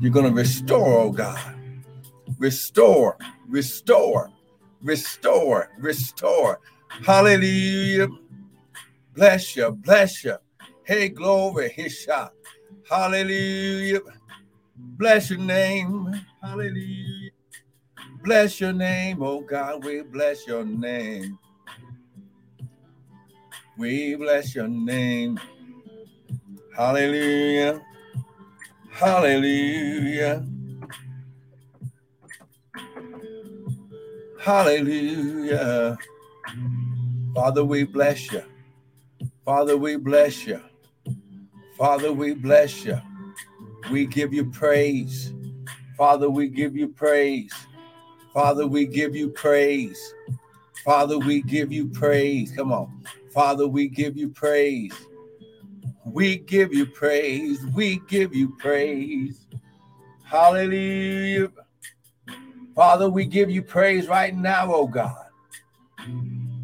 You're 0.00 0.12
going 0.12 0.26
to 0.26 0.32
restore, 0.32 0.98
oh 0.98 1.10
God. 1.10 1.54
Restore, 2.38 3.18
restore, 3.48 4.30
restore, 4.80 5.70
restore. 5.78 6.60
Hallelujah. 7.04 8.08
Bless 9.14 9.56
you, 9.56 9.72
bless 9.72 10.22
you. 10.22 10.36
Hey, 10.84 11.08
glory, 11.08 11.70
his 11.70 11.98
shot. 11.98 12.32
Hallelujah. 12.88 14.00
Bless 14.76 15.30
your 15.30 15.40
name. 15.40 16.14
Hallelujah. 16.40 17.30
Bless 18.22 18.60
your 18.60 18.72
name, 18.72 19.22
oh 19.22 19.40
God. 19.40 19.84
We 19.84 20.02
bless 20.02 20.46
your 20.46 20.64
name. 20.64 21.38
We 23.76 24.14
bless 24.14 24.54
your 24.54 24.68
name. 24.68 25.40
Hallelujah. 26.76 27.80
Hallelujah. 28.98 30.44
Hallelujah. 34.40 35.96
Father, 37.34 37.64
we 37.64 37.84
bless 37.84 38.32
you. 38.32 38.42
Father, 39.44 39.76
we 39.76 39.96
bless 39.96 40.46
you. 40.46 40.60
Father, 41.76 42.12
we 42.12 42.34
bless 42.34 42.84
you. 42.84 43.00
We 43.92 44.06
give 44.06 44.34
you 44.34 44.50
praise. 44.50 45.32
Father, 45.96 46.28
we 46.28 46.48
give 46.48 46.76
you 46.76 46.88
praise. 46.88 47.52
Father, 48.34 48.66
we 48.66 48.86
give 48.86 49.14
you 49.14 49.30
praise. 49.30 50.14
Father, 50.84 51.18
we 51.18 51.42
give 51.42 51.72
you 51.72 51.88
praise. 51.88 52.52
Come 52.56 52.72
on. 52.72 53.04
Father, 53.32 53.68
we 53.68 53.88
give 53.88 54.16
you 54.16 54.30
praise. 54.30 54.92
We 56.12 56.38
give 56.38 56.72
you 56.72 56.86
praise. 56.86 57.64
We 57.74 58.00
give 58.08 58.34
you 58.34 58.54
praise. 58.58 59.46
Hallelujah. 60.24 61.50
Father, 62.74 63.10
we 63.10 63.26
give 63.26 63.50
you 63.50 63.62
praise 63.62 64.08
right 64.08 64.34
now, 64.34 64.72
oh 64.72 64.86
God. 64.86 65.26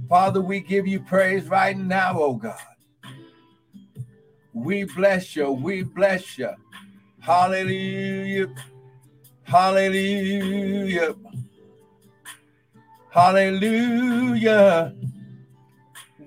Father, 0.09 0.41
we 0.41 0.61
give 0.61 0.87
you 0.87 1.01
praise 1.01 1.49
right 1.49 1.77
now, 1.77 2.19
oh 2.19 2.35
God. 2.35 2.59
We 4.53 4.85
bless 4.85 5.35
you. 5.35 5.51
We 5.51 5.83
bless 5.83 6.39
you. 6.39 6.51
Hallelujah. 7.21 8.55
Hallelujah. 9.43 11.15
Hallelujah. 13.11 14.95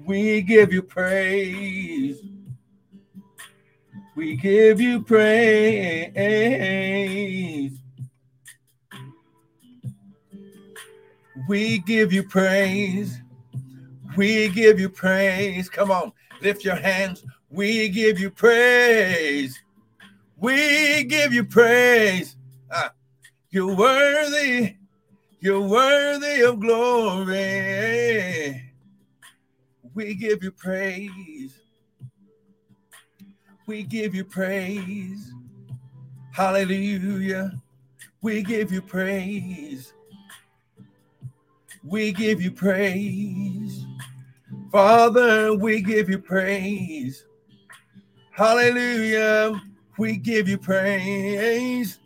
We 0.05 0.41
give 0.41 0.73
you 0.73 0.81
praise. 0.81 2.19
We 4.17 4.35
give 4.35 4.81
you 4.81 5.01
praise. 5.03 6.11
We 11.47 11.77
give 11.77 12.11
you 12.11 12.23
praise. 12.23 13.21
We 14.15 14.49
give 14.49 14.79
you 14.79 14.89
praise. 14.89 15.69
Come 15.69 15.91
on, 15.91 16.13
lift 16.41 16.65
your 16.65 16.77
hands. 16.77 17.23
We 17.51 17.89
give 17.89 18.19
you 18.19 18.31
praise. 18.31 19.61
We 20.35 21.03
give 21.03 21.31
you 21.31 21.43
praise. 21.43 22.37
Ah, 22.71 22.93
you're 23.51 23.75
worthy. 23.75 24.77
You're 25.41 25.61
worthy 25.61 26.41
of 26.41 26.59
glory. 26.59 27.43
We 29.93 30.15
give 30.15 30.43
you 30.43 30.49
praise. 30.49 31.66
We 33.67 33.83
give 33.83 34.15
you 34.15 34.23
praise. 34.23 35.33
Hallelujah. 36.31 37.51
We 38.21 38.41
give 38.41 38.71
you 38.71 38.81
praise. 38.81 39.93
We 41.83 42.13
give 42.13 42.41
you 42.41 42.51
praise. 42.51 43.85
Father, 44.71 45.53
we 45.53 45.81
give 45.81 46.09
you 46.09 46.17
praise. 46.19 47.25
Hallelujah. 48.31 49.61
We 49.97 50.15
give 50.15 50.47
you 50.47 50.57
praise. 50.57 51.99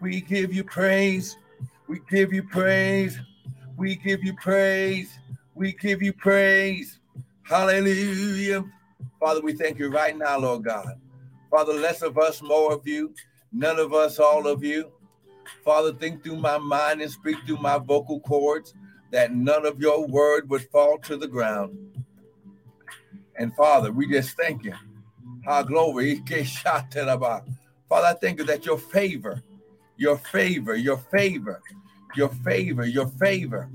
We 0.00 0.22
give 0.22 0.54
you 0.54 0.64
praise. 0.64 1.36
We 1.86 2.00
give 2.08 2.32
you 2.32 2.44
praise. 2.44 3.20
We 3.76 3.96
give 3.96 4.24
you 4.24 4.32
praise. 4.36 5.18
We 5.54 5.72
give 5.74 6.00
you 6.02 6.14
praise. 6.14 6.98
Hallelujah. 7.42 8.64
Father, 9.20 9.40
we 9.40 9.52
thank 9.52 9.78
you 9.78 9.90
right 9.90 10.16
now, 10.16 10.38
Lord 10.38 10.64
God. 10.64 11.00
Father, 11.50 11.72
less 11.72 12.02
of 12.02 12.18
us, 12.18 12.42
more 12.42 12.72
of 12.72 12.86
you. 12.86 13.14
None 13.52 13.78
of 13.78 13.92
us, 13.92 14.18
all 14.18 14.46
of 14.46 14.62
you. 14.62 14.92
Father, 15.64 15.92
think 15.92 16.22
through 16.22 16.36
my 16.36 16.58
mind 16.58 17.00
and 17.00 17.10
speak 17.10 17.36
through 17.46 17.56
my 17.58 17.78
vocal 17.78 18.20
cords 18.20 18.74
that 19.10 19.34
none 19.34 19.66
of 19.66 19.80
your 19.80 20.06
word 20.06 20.48
would 20.50 20.68
fall 20.70 20.98
to 20.98 21.16
the 21.16 21.26
ground. 21.26 22.04
And 23.36 23.54
Father, 23.56 23.90
we 23.90 24.08
just 24.08 24.36
thank 24.36 24.64
you. 24.64 24.74
Our 25.46 25.64
glory. 25.64 26.22
Father, 27.88 28.06
I 28.06 28.14
thank 28.20 28.38
you 28.38 28.44
that 28.44 28.66
your 28.66 28.78
favor, 28.78 29.42
your 29.96 30.18
favor, 30.18 30.76
your 30.76 30.98
favor, 30.98 31.62
your 32.14 32.28
favor, 32.28 32.84
your 32.84 33.06
favor, 33.06 33.70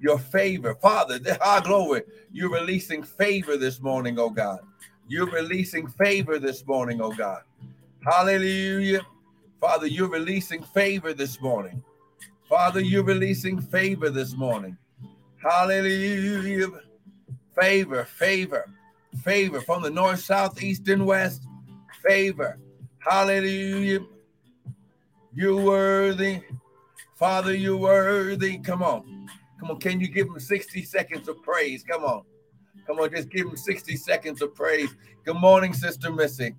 your 0.00 0.18
favor. 0.18 0.74
Father, 0.76 1.18
our 1.40 1.60
glory, 1.60 2.02
you're 2.32 2.50
releasing 2.52 3.02
favor 3.02 3.56
this 3.56 3.80
morning, 3.80 4.18
oh 4.18 4.30
God. 4.30 4.60
You're 5.08 5.30
releasing 5.30 5.86
favor 5.86 6.38
this 6.38 6.66
morning, 6.66 7.00
oh 7.00 7.12
God. 7.12 7.42
Hallelujah. 8.04 9.06
Father, 9.60 9.86
you're 9.86 10.10
releasing 10.10 10.62
favor 10.62 11.14
this 11.14 11.40
morning. 11.40 11.82
Father, 12.48 12.80
you're 12.80 13.04
releasing 13.04 13.60
favor 13.60 14.10
this 14.10 14.34
morning. 14.34 14.76
Hallelujah. 15.36 16.68
Favor, 17.58 18.04
favor, 18.04 18.66
favor 19.22 19.60
from 19.60 19.82
the 19.82 19.90
north, 19.90 20.20
south, 20.20 20.62
east, 20.62 20.88
and 20.88 21.06
west. 21.06 21.42
Favor. 22.06 22.58
Hallelujah. 22.98 24.00
You're 25.32 25.64
worthy. 25.64 26.42
Father, 27.14 27.54
you're 27.54 27.76
worthy. 27.76 28.58
Come 28.58 28.82
on. 28.82 29.28
Come 29.60 29.70
on. 29.70 29.80
Can 29.80 30.00
you 30.00 30.08
give 30.08 30.26
him 30.26 30.38
60 30.38 30.82
seconds 30.84 31.28
of 31.28 31.42
praise? 31.42 31.82
Come 31.82 32.04
on. 32.04 32.22
Come 32.86 33.00
on. 33.00 33.10
Just 33.10 33.30
give 33.30 33.46
him 33.46 33.56
60 33.56 33.96
seconds 33.96 34.42
of 34.42 34.54
praise. 34.54 34.94
Good 35.24 35.36
morning, 35.36 35.74
Sister 35.74 36.10
Missy. 36.12 36.54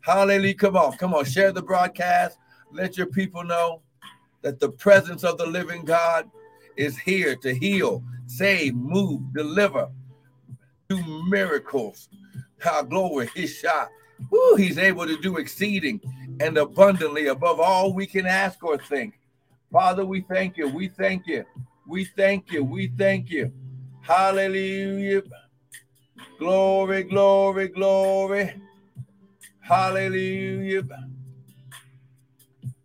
Hallelujah. 0.00 0.54
Come 0.54 0.76
on. 0.76 0.96
Come 0.98 1.14
on. 1.14 1.24
Share 1.24 1.52
the 1.52 1.62
broadcast. 1.62 2.38
Let 2.72 2.96
your 2.96 3.06
people 3.06 3.44
know 3.44 3.82
that 4.42 4.60
the 4.60 4.68
presence 4.68 5.24
of 5.24 5.38
the 5.38 5.46
living 5.46 5.84
God 5.84 6.30
is 6.76 6.98
here 6.98 7.36
to 7.36 7.54
heal, 7.54 8.02
save, 8.26 8.74
move, 8.74 9.32
deliver, 9.32 9.88
do 10.88 11.02
miracles. 11.28 12.08
How 12.58 12.82
glory, 12.82 13.28
his 13.34 13.54
shot. 13.54 13.88
Woo, 14.30 14.54
he's 14.56 14.78
able 14.78 15.06
to 15.06 15.20
do 15.20 15.38
exceeding 15.38 16.00
and 16.40 16.56
abundantly 16.56 17.26
above 17.26 17.60
all 17.60 17.92
we 17.92 18.06
can 18.06 18.26
ask 18.26 18.62
or 18.62 18.78
think. 18.78 19.18
Father, 19.70 20.04
we 20.04 20.20
thank 20.22 20.56
you. 20.56 20.68
We 20.68 20.88
thank 20.88 21.26
you. 21.26 21.44
We 21.86 22.04
thank 22.04 22.52
you. 22.52 22.62
We 22.62 22.88
thank 22.98 23.30
you. 23.30 23.52
Hallelujah. 24.02 25.22
Glory, 26.42 27.04
glory, 27.04 27.68
glory. 27.68 28.52
Hallelujah. 29.60 30.82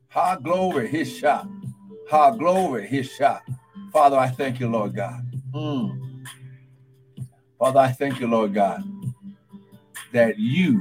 Ha 0.09 0.35
glory, 0.35 0.87
his 0.87 1.17
shot. 1.17 1.47
Ha 2.07 2.29
glory, 2.29 2.85
his 2.85 3.11
shot. 3.11 3.41
Father, 3.91 4.15
I 4.15 4.27
thank 4.27 4.59
you, 4.59 4.69
Lord 4.69 4.95
God. 4.95 5.25
Mm. 5.55 6.23
Father, 7.57 7.79
I 7.79 7.91
thank 7.93 8.19
you, 8.19 8.27
Lord 8.27 8.53
God, 8.53 8.83
that 10.13 10.37
you, 10.37 10.79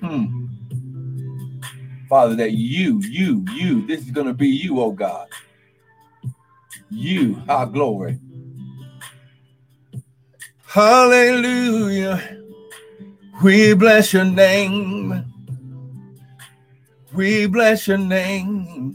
hmm, 0.00 0.48
Father, 2.10 2.34
that 2.36 2.52
you, 2.52 3.00
you, 3.00 3.46
you, 3.54 3.86
this 3.86 4.00
is 4.02 4.10
going 4.10 4.26
to 4.26 4.34
be 4.34 4.48
you, 4.48 4.78
oh 4.78 4.92
God. 4.92 5.28
You, 6.90 7.42
our 7.48 7.64
glory. 7.64 8.18
Hallelujah. 10.76 12.20
We 13.42 13.72
bless 13.72 14.12
your 14.12 14.26
name. 14.26 15.24
We 17.14 17.46
bless 17.46 17.88
your 17.88 17.96
name. 17.96 18.94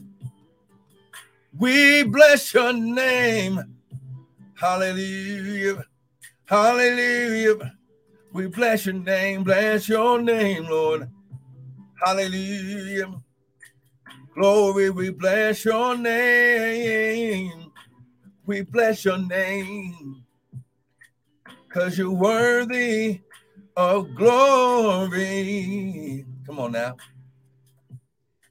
We 1.57 2.03
bless 2.03 2.53
your 2.53 2.71
name. 2.71 3.63
Hallelujah. 4.53 5.83
Hallelujah. 6.45 7.73
We 8.31 8.45
bless 8.45 8.85
your 8.85 8.93
name. 8.93 9.43
Bless 9.43 9.89
your 9.89 10.21
name, 10.21 10.69
Lord. 10.69 11.09
Hallelujah. 12.05 13.11
Glory, 14.35 14.91
we 14.91 15.09
bless 15.09 15.65
your 15.65 15.97
name. 15.97 17.71
We 18.45 18.61
bless 18.61 19.03
your 19.03 19.17
name. 19.17 20.23
Because 21.73 21.97
you're 21.97 22.11
worthy 22.11 23.21
of 23.77 24.13
glory. 24.13 25.15
Come 26.45 26.59
on 26.59 26.73
now. 26.73 26.97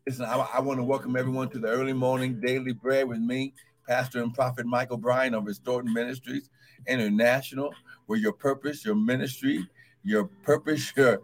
Listen, 0.06 0.24
I, 0.24 0.36
I 0.54 0.60
want 0.60 0.78
to 0.78 0.84
welcome 0.84 1.14
everyone 1.16 1.50
to 1.50 1.58
the 1.58 1.68
early 1.68 1.92
morning 1.92 2.40
daily 2.40 2.72
prayer 2.72 3.06
with 3.06 3.18
me, 3.18 3.52
Pastor 3.86 4.22
and 4.22 4.32
Prophet 4.32 4.64
Michael 4.64 4.96
Bryan 4.96 5.34
of 5.34 5.44
Restored 5.44 5.84
Ministries 5.84 6.48
International, 6.86 7.74
where 8.06 8.18
your 8.18 8.32
purpose, 8.32 8.86
your 8.86 8.94
ministry, 8.94 9.68
your 10.02 10.24
purpose, 10.42 10.90
your 10.96 11.20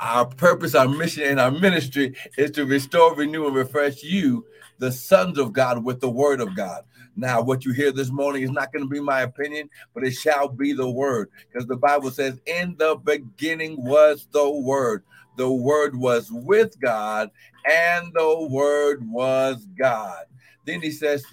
our 0.00 0.24
purpose, 0.24 0.74
our 0.74 0.88
mission, 0.88 1.24
and 1.24 1.38
our 1.38 1.50
ministry 1.50 2.14
is 2.38 2.50
to 2.52 2.64
restore, 2.64 3.14
renew, 3.14 3.46
and 3.46 3.54
refresh 3.54 4.02
you, 4.02 4.46
the 4.78 4.90
sons 4.90 5.36
of 5.36 5.52
God, 5.52 5.84
with 5.84 6.00
the 6.00 6.08
word 6.08 6.40
of 6.40 6.56
God. 6.56 6.84
Now, 7.18 7.42
what 7.42 7.64
you 7.64 7.72
hear 7.72 7.90
this 7.90 8.10
morning 8.10 8.42
is 8.42 8.50
not 8.52 8.72
going 8.72 8.84
to 8.84 8.88
be 8.88 9.00
my 9.00 9.22
opinion, 9.22 9.68
but 9.92 10.04
it 10.04 10.12
shall 10.12 10.48
be 10.48 10.72
the 10.72 10.88
word. 10.88 11.30
Because 11.50 11.66
the 11.66 11.76
Bible 11.76 12.12
says, 12.12 12.40
In 12.46 12.76
the 12.78 12.94
beginning 12.94 13.82
was 13.82 14.28
the 14.30 14.48
word. 14.48 15.02
The 15.36 15.50
word 15.50 15.96
was 15.96 16.30
with 16.30 16.78
God, 16.80 17.30
and 17.68 18.12
the 18.14 18.48
word 18.48 19.08
was 19.10 19.66
God. 19.76 20.26
Then 20.64 20.80
he 20.80 20.92
says 20.92 21.24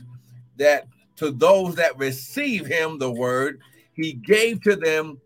that 0.57 0.87
to 1.17 1.29
those 1.29 1.75
that 1.75 1.97
receive 1.99 2.65
him, 2.65 2.97
the 2.97 3.11
word, 3.11 3.61
he 3.93 4.13
gave 4.13 4.61
to 4.63 4.75
them 4.75 5.21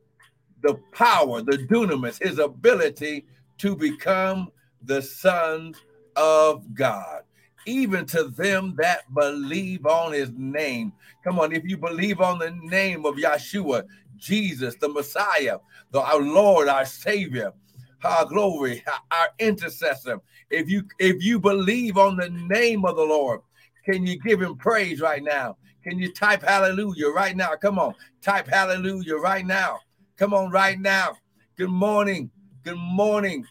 the 0.62 0.76
power, 0.92 1.42
the 1.42 1.58
dunamis, 1.58 2.22
his 2.22 2.38
ability 2.38 3.26
to 3.60 3.78
become 3.78 4.52
the 4.84 5.02
sons 5.02 5.78
of 6.18 6.74
God, 6.74 7.24
even 7.70 8.06
to 8.08 8.24
them 8.24 8.74
that 8.78 9.14
believe 9.14 9.86
on 9.86 10.12
his 10.12 10.32
name. 10.32 10.92
Come 11.24 11.40
on, 11.40 11.54
if 11.54 11.64
you 11.66 11.78
believe 11.78 12.20
on 12.20 12.40
the 12.40 12.52
name 12.52 13.06
of 13.06 13.16
Yeshua, 13.16 13.86
Jesus, 14.18 14.76
the 14.76 14.90
Messiah, 14.90 15.60
the, 15.92 16.02
our 16.02 16.22
Lord, 16.22 16.68
our 16.68 16.86
Savior, 16.86 17.54
our 18.04 18.26
glory, 18.26 18.84
our 19.12 19.30
intercessor. 19.40 20.20
If 20.50 20.70
you 20.70 20.84
if 20.98 21.24
you 21.24 21.40
believe 21.40 21.98
on 21.98 22.18
the 22.18 22.30
name 22.30 22.86
of 22.86 22.96
the 22.96 23.04
Lord, 23.04 23.42
can 23.86 24.06
you 24.06 24.20
give 24.20 24.42
him 24.42 24.56
praise 24.58 25.00
right 25.00 25.24
now? 25.24 25.58
Can 25.84 26.00
you 26.00 26.12
type 26.12 26.44
hallelujah 26.44 27.10
right 27.10 27.36
now? 27.36 27.56
Come 27.56 27.78
on, 27.78 27.94
type 28.22 28.48
hallelujah 28.48 29.16
right 29.16 29.46
now. 29.46 29.80
Come 30.18 30.34
on, 30.34 30.52
right 30.52 30.80
now. 30.80 31.16
Good 31.56 31.70
morning. 31.70 32.30
Good 32.64 32.78
morning, 32.78 33.46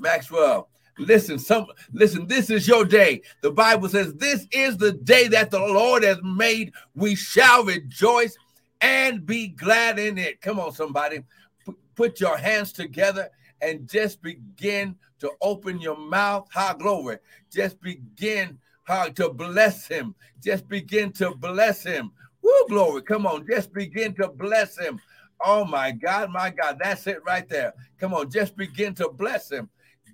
Maxwell. 0.00 0.67
Listen, 0.98 1.38
some 1.38 1.66
listen, 1.92 2.26
this 2.26 2.50
is 2.50 2.66
your 2.66 2.84
day. 2.84 3.22
The 3.40 3.50
Bible 3.50 3.88
says, 3.88 4.14
This 4.14 4.46
is 4.50 4.76
the 4.76 4.92
day 4.92 5.28
that 5.28 5.50
the 5.50 5.60
Lord 5.60 6.02
has 6.02 6.18
made. 6.22 6.72
We 6.94 7.14
shall 7.14 7.64
rejoice 7.64 8.36
and 8.80 9.24
be 9.24 9.48
glad 9.48 9.98
in 9.98 10.18
it. 10.18 10.40
Come 10.40 10.58
on, 10.58 10.72
somebody. 10.72 11.22
P- 11.66 11.74
put 11.94 12.20
your 12.20 12.36
hands 12.36 12.72
together 12.72 13.30
and 13.60 13.88
just 13.88 14.22
begin 14.22 14.96
to 15.20 15.30
open 15.40 15.80
your 15.80 15.96
mouth. 15.96 16.48
High 16.52 16.74
glory. 16.74 17.18
Just 17.50 17.80
begin 17.80 18.58
how 18.84 19.08
to 19.08 19.28
bless 19.30 19.86
him. 19.86 20.14
Just 20.42 20.68
begin 20.68 21.12
to 21.12 21.34
bless 21.34 21.82
him. 21.82 22.10
Woo, 22.42 22.66
glory. 22.68 23.02
Come 23.02 23.26
on, 23.26 23.46
just 23.46 23.72
begin 23.72 24.14
to 24.14 24.28
bless 24.28 24.78
him. 24.78 25.00
Oh 25.44 25.64
my 25.64 25.92
God, 25.92 26.30
my 26.30 26.50
God, 26.50 26.78
that's 26.80 27.06
it 27.06 27.20
right 27.24 27.48
there. 27.48 27.74
Come 27.98 28.14
on, 28.14 28.30
just 28.30 28.56
begin 28.56 28.94
to 28.94 29.10
bless 29.10 29.50
him. 29.50 29.68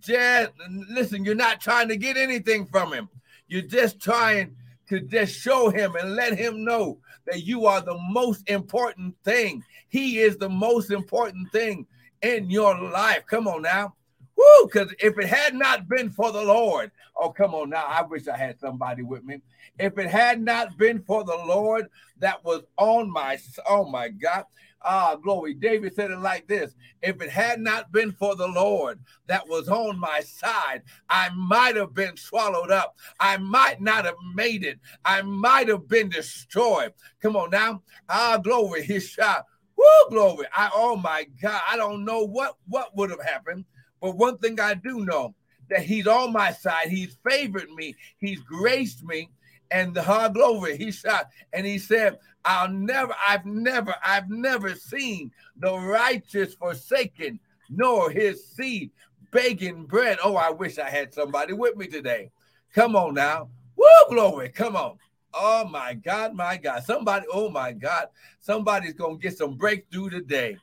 Just 0.05 0.53
listen, 0.89 1.25
you're 1.25 1.35
not 1.35 1.61
trying 1.61 1.89
to 1.89 1.97
get 1.97 2.17
anything 2.17 2.67
from 2.67 2.93
him. 2.93 3.09
You're 3.49 3.63
just 3.63 4.01
trying 4.01 4.57
to 4.89 5.01
just 5.01 5.35
show 5.35 5.71
him 5.71 5.97
and 5.97 6.15
let 6.15 6.37
him 6.37 6.65
know 6.65 6.99
that 7.27 7.45
you 7.45 7.67
are 7.67 7.81
the 7.81 7.99
most 8.11 8.49
important 8.49 9.15
thing. 9.25 9.63
He 9.89 10.19
is 10.19 10.37
the 10.37 10.49
most 10.49 10.91
important 10.91 11.51
thing 11.53 11.87
in 12.23 12.51
your 12.51 12.79
life. 12.79 13.25
Come 13.27 13.49
on 13.49 13.63
now. 13.63 13.95
Woo, 14.37 14.67
because 14.67 14.93
if 14.99 15.19
it 15.19 15.27
had 15.27 15.55
not 15.55 15.89
been 15.89 16.11
for 16.11 16.33
the 16.33 16.43
Lord, 16.43 16.91
oh, 17.17 17.31
come 17.31 17.55
on 17.55 17.71
now. 17.71 17.85
I 17.87 18.03
wish 18.03 18.27
I 18.27 18.37
had 18.37 18.59
somebody 18.59 19.03
with 19.03 19.25
me. 19.25 19.41
If 19.79 19.97
it 19.99 20.11
had 20.11 20.41
not 20.43 20.77
been 20.77 21.03
for 21.03 21.25
the 21.25 21.37
Lord 21.37 21.89
that 22.19 22.45
was 22.45 22.63
on 22.77 23.11
my, 23.11 23.39
oh 23.69 23.85
my 23.85 24.09
God, 24.09 24.45
Ah, 24.85 25.17
glory. 25.17 25.55
David 25.55 25.95
said 25.95 26.11
it 26.11 26.19
like 26.19 26.47
this 26.47 26.75
If 27.03 27.23
it 27.23 27.31
had 27.31 27.61
not 27.61 27.91
been 27.91 28.13
for 28.13 28.37
the 28.37 28.47
Lord 28.49 29.01
that 29.27 29.49
was 29.49 29.69
on 29.69 29.99
my 29.99 30.21
side, 30.21 30.83
I 31.09 31.31
might 31.31 31.77
have 31.77 31.95
been 31.95 32.17
swallowed 32.17 32.71
up. 32.71 32.97
I 33.19 33.39
might 33.39 33.81
not 33.81 34.05
have 34.05 34.17
made 34.35 34.65
it. 34.65 34.79
I 35.05 35.23
might 35.23 35.69
have 35.69 35.89
been 35.89 36.11
destroyed. 36.11 36.93
Come 37.23 37.37
on 37.37 37.51
now. 37.51 37.83
Ah, 38.09 38.39
glory. 38.39 38.83
His 38.85 39.09
shot. 39.09 39.47
Woo, 39.77 40.11
glory. 40.11 40.47
I, 40.55 40.71
oh 40.75 40.97
my 40.97 41.27
God. 41.41 41.61
I 41.69 41.77
don't 41.77 42.05
know 42.05 42.25
what, 42.25 42.57
what 42.69 42.97
would 42.97 43.11
have 43.11 43.23
happened. 43.25 43.65
But 44.01 44.17
one 44.17 44.39
thing 44.39 44.61
I 44.61 44.75
do 44.75 45.05
know 45.05 45.35
that 45.71 45.83
he's 45.83 46.07
on 46.07 46.33
my 46.33 46.53
side. 46.53 46.89
He's 46.89 47.17
favored 47.29 47.71
me. 47.71 47.97
He's 48.19 48.41
graced 48.41 49.03
me. 49.03 49.31
And 49.75 49.93
the 49.93 50.05
hard 50.05 50.35
glory, 50.35 50.77
he 50.77 50.93
shot. 50.93 51.31
And 51.53 51.67
he 51.67 51.79
said, 51.79 52.21
I'll 52.45 52.69
never, 52.69 53.13
I've 53.27 53.45
never, 53.45 53.93
I've 54.05 54.31
never 54.31 54.77
seen 54.77 55.33
the 55.57 55.77
righteous 55.77 56.55
forsaken, 56.55 57.41
nor 57.69 58.09
his 58.09 58.47
seed 58.47 58.93
begging 59.33 59.87
bread. 59.87 60.19
Oh, 60.23 60.37
I 60.37 60.51
wish 60.51 60.79
I 60.79 60.89
had 60.89 61.13
somebody 61.13 61.55
with 61.55 61.77
me 61.77 61.89
today. 61.89 62.31
Come 62.73 62.95
on 62.95 63.15
now. 63.15 63.49
Woo, 63.75 63.87
glory. 64.11 64.51
Come 64.51 64.77
on. 64.77 64.97
Oh 65.35 65.65
my 65.65 65.95
God, 65.95 66.35
my 66.35 66.57
God. 66.57 66.85
Somebody, 66.85 67.27
oh 67.33 67.51
my 67.51 67.73
God, 67.73 68.07
somebody's 68.39 68.95
gonna 68.95 69.19
get 69.19 69.37
some 69.37 69.57
breakthrough 69.57 70.09
today. 70.09 70.57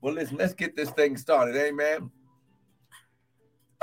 Well, 0.00 0.14
listen, 0.14 0.36
let's 0.36 0.54
get 0.54 0.74
this 0.74 0.90
thing 0.90 1.16
started. 1.16 1.54
Amen. 1.54 2.10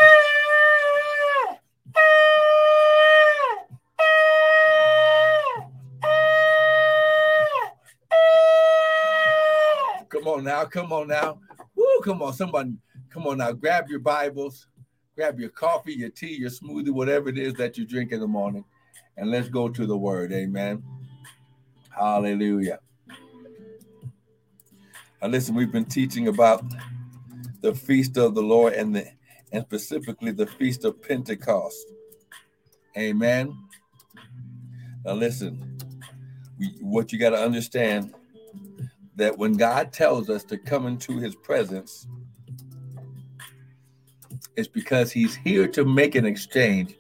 Ah! 0.02 1.58
Ah! 1.96 2.19
On 10.34 10.44
now, 10.44 10.66
come 10.66 10.92
on 10.92 11.08
now. 11.08 11.40
Woo, 11.76 12.02
come 12.04 12.22
on, 12.22 12.34
somebody, 12.34 12.74
come 13.10 13.28
on 13.28 13.38
now. 13.38 13.52
Grab 13.52 13.90
your 13.90 14.00
Bibles, 14.00 14.68
grab 15.16 15.40
your 15.40 15.50
coffee, 15.50 15.94
your 15.94 16.10
tea, 16.10 16.36
your 16.36 16.50
smoothie, 16.50 16.92
whatever 16.92 17.30
it 17.30 17.38
is 17.38 17.54
that 17.56 17.78
you 17.78 17.86
drink 17.86 18.12
in 18.12 18.20
the 18.20 18.28
morning, 18.28 18.64
and 19.18 19.31
let's 19.31 19.50
go 19.50 19.70
to 19.70 19.86
the 19.86 19.98
word. 19.98 20.31
Amen. 20.31 20.84
Hallelujah. 21.90 22.80
Now 25.22 25.28
listen, 25.28 25.56
we've 25.56 25.72
been 25.72 25.86
teaching 25.86 26.28
about 26.30 26.64
the 27.62 27.74
feast 27.75 28.18
of 28.18 28.36
the 28.36 28.42
Lord 28.42 28.74
and 28.74 28.96
the 28.96 29.06
and 29.52 29.64
specifically 29.64 30.32
the 30.32 30.46
feast 30.46 30.86
of 30.86 31.01
Pentecost. 31.01 31.86
Amen. 32.98 33.58
Now 35.03 35.13
listen, 35.13 35.77
we, 36.58 36.75
what 36.82 37.12
you 37.12 37.20
got 37.20 37.32
to 37.32 37.38
understand 37.42 38.13
that 39.20 39.38
when 39.38 39.54
God 39.54 39.94
tells 39.94 40.30
us 40.30 40.44
to 40.46 40.58
come 40.58 40.88
into 40.88 41.18
his 41.18 41.36
presence, 41.36 42.08
it's 44.56 44.68
because 44.68 45.12
he's 45.12 45.36
here 45.36 45.68
to 45.68 45.86
make 45.86 46.16
an 46.16 46.26
exchange 46.26 46.96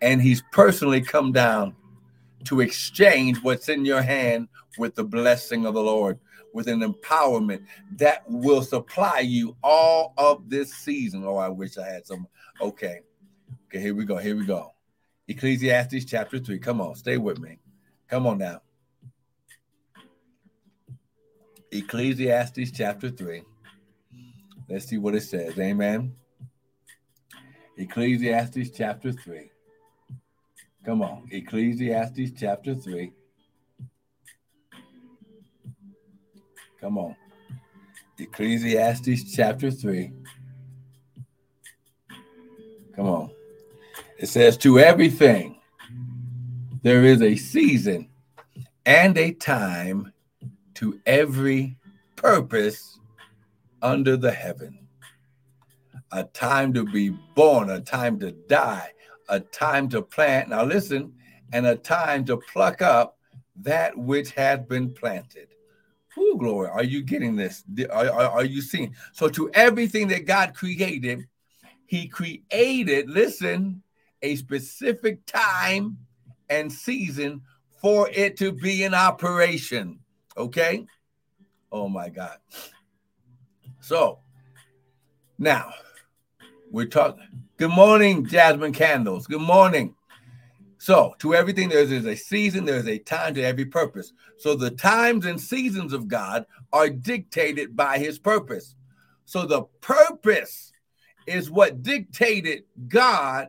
and 0.00 0.22
he's 0.22 0.42
personally 0.52 1.00
come 1.00 1.32
down 1.32 1.74
to 2.44 2.60
exchange 2.60 3.38
what's 3.42 3.68
in 3.68 3.84
your 3.84 4.02
hand 4.02 4.48
with 4.78 4.94
the 4.94 5.04
blessing 5.04 5.66
of 5.66 5.74
the 5.74 5.82
Lord, 5.82 6.18
with 6.52 6.68
an 6.68 6.80
empowerment 6.80 7.64
that 7.96 8.22
will 8.28 8.62
supply 8.62 9.20
you 9.20 9.56
all 9.62 10.14
of 10.16 10.48
this 10.48 10.74
season. 10.74 11.24
Oh, 11.24 11.36
I 11.36 11.48
wish 11.48 11.78
I 11.78 11.88
had 11.88 12.06
some. 12.06 12.28
Okay. 12.60 13.00
Okay, 13.66 13.80
here 13.80 13.94
we 13.94 14.04
go. 14.04 14.16
Here 14.16 14.36
we 14.36 14.44
go. 14.44 14.74
Ecclesiastes 15.26 16.04
chapter 16.04 16.38
3. 16.38 16.58
Come 16.58 16.80
on, 16.80 16.94
stay 16.94 17.16
with 17.16 17.38
me. 17.40 17.58
Come 18.08 18.26
on 18.26 18.38
now. 18.38 18.60
Ecclesiastes 21.74 22.70
chapter 22.70 23.10
3. 23.10 23.42
Let's 24.68 24.86
see 24.86 24.96
what 24.96 25.16
it 25.16 25.22
says. 25.22 25.58
Amen. 25.58 26.14
Ecclesiastes 27.76 28.70
chapter 28.70 29.10
3. 29.10 29.50
Come 30.84 31.02
on. 31.02 31.26
Ecclesiastes 31.32 32.30
chapter 32.38 32.76
3. 32.76 33.12
Come 36.80 36.96
on. 36.96 37.16
Ecclesiastes 38.20 39.34
chapter 39.34 39.72
3. 39.72 40.12
Come 42.94 43.06
on. 43.06 43.30
It 44.16 44.28
says, 44.28 44.56
To 44.58 44.78
everything 44.78 45.58
there 46.82 47.02
is 47.02 47.20
a 47.20 47.34
season 47.34 48.10
and 48.86 49.18
a 49.18 49.32
time 49.32 50.12
to 50.74 51.00
every 51.06 51.76
purpose 52.16 52.98
under 53.82 54.16
the 54.16 54.32
heaven. 54.32 54.86
A 56.12 56.24
time 56.24 56.72
to 56.74 56.84
be 56.84 57.10
born, 57.34 57.70
a 57.70 57.80
time 57.80 58.18
to 58.20 58.32
die, 58.32 58.90
a 59.28 59.40
time 59.40 59.88
to 59.90 60.02
plant. 60.02 60.48
Now 60.50 60.64
listen, 60.64 61.12
and 61.52 61.66
a 61.66 61.76
time 61.76 62.24
to 62.26 62.36
pluck 62.52 62.82
up 62.82 63.18
that 63.56 63.96
which 63.96 64.30
has 64.32 64.60
been 64.60 64.92
planted. 64.92 65.48
Who 66.14 66.38
glory? 66.38 66.68
Are 66.68 66.84
you 66.84 67.02
getting 67.02 67.34
this? 67.36 67.64
Are, 67.90 68.10
are, 68.10 68.30
are 68.30 68.44
you 68.44 68.62
seeing? 68.62 68.94
So 69.12 69.28
to 69.30 69.50
everything 69.52 70.08
that 70.08 70.26
God 70.26 70.54
created, 70.54 71.26
he 71.86 72.08
created, 72.08 73.10
listen, 73.10 73.82
a 74.22 74.36
specific 74.36 75.24
time 75.26 75.98
and 76.48 76.72
season 76.72 77.42
for 77.80 78.08
it 78.10 78.36
to 78.38 78.52
be 78.52 78.84
in 78.84 78.94
operation. 78.94 79.98
Okay? 80.36 80.86
Oh 81.70 81.88
my 81.88 82.08
God. 82.08 82.38
So 83.80 84.20
now 85.38 85.72
we're 86.70 86.86
talking. 86.86 87.22
Good 87.56 87.70
morning, 87.70 88.26
Jasmine 88.26 88.72
Candles. 88.72 89.26
Good 89.26 89.40
morning. 89.40 89.94
So, 90.78 91.14
to 91.20 91.34
everything, 91.34 91.70
there's, 91.70 91.88
there's 91.88 92.04
a 92.04 92.16
season, 92.16 92.64
there's 92.64 92.88
a 92.88 92.98
time 92.98 93.34
to 93.34 93.42
every 93.42 93.64
purpose. 93.64 94.12
So, 94.36 94.54
the 94.54 94.70
times 94.70 95.24
and 95.24 95.40
seasons 95.40 95.92
of 95.92 96.08
God 96.08 96.44
are 96.72 96.90
dictated 96.90 97.74
by 97.74 97.98
his 97.98 98.18
purpose. 98.18 98.74
So, 99.24 99.46
the 99.46 99.62
purpose 99.80 100.72
is 101.26 101.50
what 101.50 101.82
dictated 101.82 102.64
God 102.86 103.48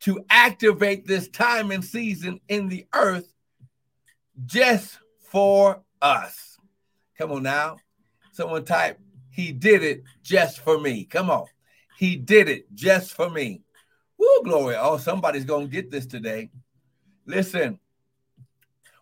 to 0.00 0.24
activate 0.30 1.06
this 1.06 1.28
time 1.28 1.70
and 1.70 1.84
season 1.84 2.40
in 2.48 2.68
the 2.68 2.86
earth 2.94 3.30
just 4.46 4.98
for 5.20 5.82
us. 6.02 6.58
Come 7.18 7.32
on 7.32 7.42
now. 7.42 7.76
Someone 8.32 8.64
type, 8.64 8.98
He 9.30 9.52
did 9.52 9.82
it 9.82 10.02
just 10.22 10.60
for 10.60 10.78
me. 10.78 11.04
Come 11.04 11.30
on. 11.30 11.46
He 11.98 12.16
did 12.16 12.48
it 12.48 12.72
just 12.74 13.12
for 13.12 13.28
me. 13.28 13.62
Woo, 14.18 14.42
glory. 14.44 14.76
Oh, 14.78 14.96
somebody's 14.96 15.44
going 15.44 15.66
to 15.66 15.72
get 15.72 15.90
this 15.90 16.06
today. 16.06 16.50
Listen, 17.26 17.78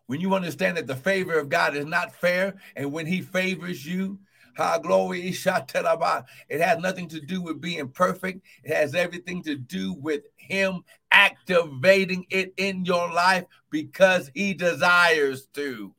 when 0.06 0.20
you 0.20 0.34
understand 0.34 0.76
that 0.76 0.86
the 0.86 0.96
favor 0.96 1.38
of 1.38 1.48
God 1.48 1.76
is 1.76 1.86
not 1.86 2.14
fair, 2.14 2.54
and 2.76 2.92
when 2.92 3.06
He 3.06 3.20
favors 3.20 3.86
you, 3.86 4.18
how 4.54 4.76
glory 4.78 5.28
it 5.28 6.60
has 6.60 6.78
nothing 6.80 7.08
to 7.08 7.20
do 7.20 7.40
with 7.40 7.60
being 7.60 7.88
perfect. 7.88 8.44
It 8.64 8.74
has 8.74 8.96
everything 8.96 9.40
to 9.44 9.54
do 9.54 9.92
with 9.92 10.22
Him 10.36 10.82
activating 11.12 12.26
it 12.30 12.54
in 12.56 12.84
your 12.84 13.12
life 13.12 13.44
because 13.70 14.32
He 14.34 14.54
desires 14.54 15.46
to. 15.54 15.94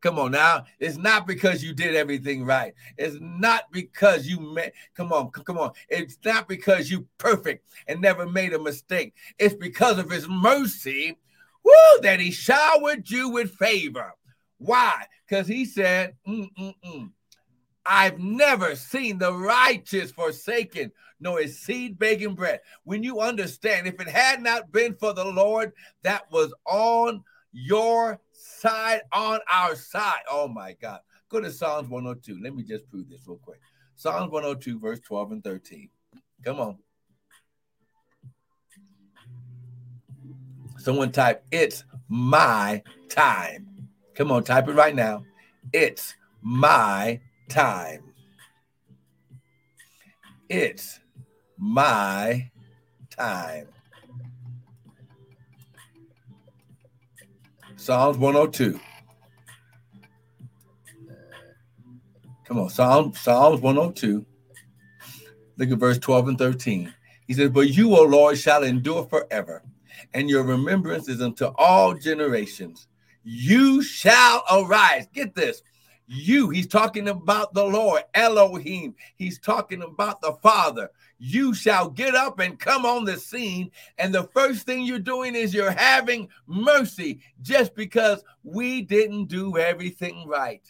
Come 0.00 0.18
on 0.18 0.30
now. 0.30 0.64
It's 0.78 0.96
not 0.96 1.26
because 1.26 1.64
you 1.64 1.74
did 1.74 1.96
everything 1.96 2.44
right. 2.44 2.72
It's 2.96 3.16
not 3.20 3.64
because 3.72 4.28
you 4.28 4.38
met. 4.38 4.72
Come 4.94 5.12
on, 5.12 5.30
come 5.30 5.58
on. 5.58 5.72
It's 5.88 6.18
not 6.24 6.46
because 6.46 6.90
you 6.90 7.06
perfect 7.18 7.66
and 7.88 8.00
never 8.00 8.26
made 8.26 8.52
a 8.52 8.62
mistake. 8.62 9.14
It's 9.38 9.54
because 9.54 9.98
of 9.98 10.10
his 10.10 10.28
mercy, 10.28 11.18
woo, 11.64 12.00
that 12.02 12.20
he 12.20 12.30
showered 12.30 13.10
you 13.10 13.28
with 13.30 13.56
favor. 13.56 14.14
Why? 14.58 15.06
Because 15.28 15.48
he 15.48 15.64
said, 15.64 16.14
Mm-mm-mm. 16.26 17.10
I've 17.84 18.18
never 18.18 18.76
seen 18.76 19.18
the 19.18 19.32
righteous 19.32 20.12
forsaken, 20.12 20.92
nor 21.20 21.40
his 21.40 21.58
seed 21.58 21.98
begging 21.98 22.34
bread. 22.34 22.60
When 22.84 23.02
you 23.02 23.20
understand, 23.20 23.86
if 23.86 24.00
it 24.00 24.08
had 24.08 24.42
not 24.42 24.70
been 24.70 24.94
for 24.94 25.12
the 25.14 25.24
Lord 25.24 25.72
that 26.02 26.30
was 26.30 26.52
on 26.66 27.24
your 27.64 28.20
side, 28.32 29.02
on 29.12 29.40
our 29.52 29.74
side. 29.74 30.22
Oh 30.30 30.48
my 30.48 30.74
God. 30.80 31.00
Go 31.28 31.40
to 31.40 31.50
Psalms 31.50 31.88
102. 31.88 32.40
Let 32.42 32.54
me 32.54 32.62
just 32.62 32.88
prove 32.88 33.08
this 33.08 33.26
real 33.26 33.38
quick. 33.38 33.60
Psalms 33.96 34.30
102, 34.30 34.78
verse 34.78 35.00
12 35.00 35.32
and 35.32 35.44
13. 35.44 35.88
Come 36.44 36.60
on. 36.60 36.78
Someone 40.78 41.10
type, 41.10 41.44
it's 41.50 41.84
my 42.08 42.82
time. 43.08 43.88
Come 44.14 44.30
on, 44.30 44.44
type 44.44 44.68
it 44.68 44.72
right 44.72 44.94
now. 44.94 45.24
It's 45.72 46.14
my 46.40 47.20
time. 47.48 48.04
It's 50.48 51.00
my 51.58 52.50
time. 53.10 53.68
Psalms 57.78 58.18
102. 58.18 58.78
Come 62.44 62.58
on, 62.58 62.70
Psalm, 62.70 63.14
Psalms 63.14 63.60
102. 63.60 64.26
Look 65.56 65.70
at 65.70 65.78
verse 65.78 65.98
12 65.98 66.28
and 66.28 66.38
13. 66.38 66.92
He 67.28 67.34
says, 67.34 67.50
But 67.50 67.68
you, 67.68 67.94
O 67.96 68.02
Lord, 68.02 68.36
shall 68.36 68.64
endure 68.64 69.06
forever, 69.06 69.62
and 70.12 70.28
your 70.28 70.42
remembrance 70.42 71.08
is 71.08 71.22
unto 71.22 71.46
all 71.56 71.94
generations. 71.94 72.88
You 73.22 73.80
shall 73.80 74.42
arise. 74.50 75.06
Get 75.14 75.36
this 75.36 75.62
you, 76.08 76.48
he's 76.48 76.66
talking 76.66 77.08
about 77.08 77.52
the 77.52 77.64
Lord, 77.64 78.02
Elohim. 78.14 78.94
He's 79.16 79.38
talking 79.38 79.82
about 79.82 80.22
the 80.22 80.32
Father. 80.42 80.90
You 81.18 81.52
shall 81.52 81.90
get 81.90 82.14
up 82.14 82.38
and 82.38 82.58
come 82.58 82.86
on 82.86 83.04
the 83.04 83.18
scene. 83.18 83.70
And 83.98 84.14
the 84.14 84.24
first 84.34 84.64
thing 84.64 84.84
you're 84.84 84.98
doing 84.98 85.34
is 85.34 85.52
you're 85.52 85.70
having 85.70 86.28
mercy 86.46 87.20
just 87.42 87.74
because 87.74 88.24
we 88.42 88.80
didn't 88.80 89.26
do 89.26 89.58
everything 89.58 90.26
right. 90.26 90.62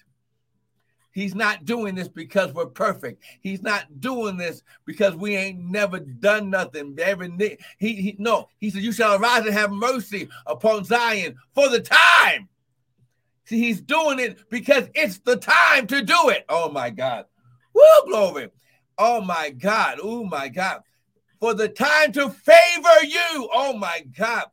He's 1.13 1.37
not 1.37 1.65
doing 1.65 1.95
this 1.95 2.09
because 2.09 2.53
we're 2.53 2.67
perfect. 2.67 3.23
He's 3.41 3.63
not 3.63 4.01
doing 4.01 4.37
this 4.37 4.63
because 4.87 5.15
we 5.15 5.37
ain't 5.37 5.61
never 5.61 6.01
done 6.01 6.51
nothing. 6.51 6.97
Every 7.01 7.59
he, 7.79 7.95
he 7.95 8.17
no, 8.19 8.49
he 8.59 8.71
said, 8.71 8.83
You 8.83 8.93
shall 8.93 9.21
arise 9.21 9.45
and 9.45 9.55
have 9.55 9.73
mercy 9.73 10.29
upon 10.47 10.85
Zion 10.85 11.37
for 11.55 11.69
the 11.69 11.81
time 11.81 12.49
See, 13.49 13.61
he's 13.61 13.81
doing 13.81 14.19
it 14.19 14.51
because 14.51 14.91
it's 14.95 15.21
the 15.21 15.37
time 15.37 15.87
to 15.87 16.03
do 16.03 16.29
it. 16.29 16.45
Oh 16.51 16.71
my 16.71 16.91
God. 16.91 17.25
Woo, 17.75 17.83
glory. 18.05 18.51
Oh 18.99 19.23
my 19.23 19.49
God. 19.49 20.01
Oh 20.03 20.25
my 20.25 20.49
God. 20.49 20.83
For 21.41 21.55
the 21.55 21.69
time 21.69 22.13
to 22.13 22.29
favor 22.29 23.05
you. 23.05 23.49
Oh 23.51 23.73
my 23.73 24.05
God. 24.19 24.45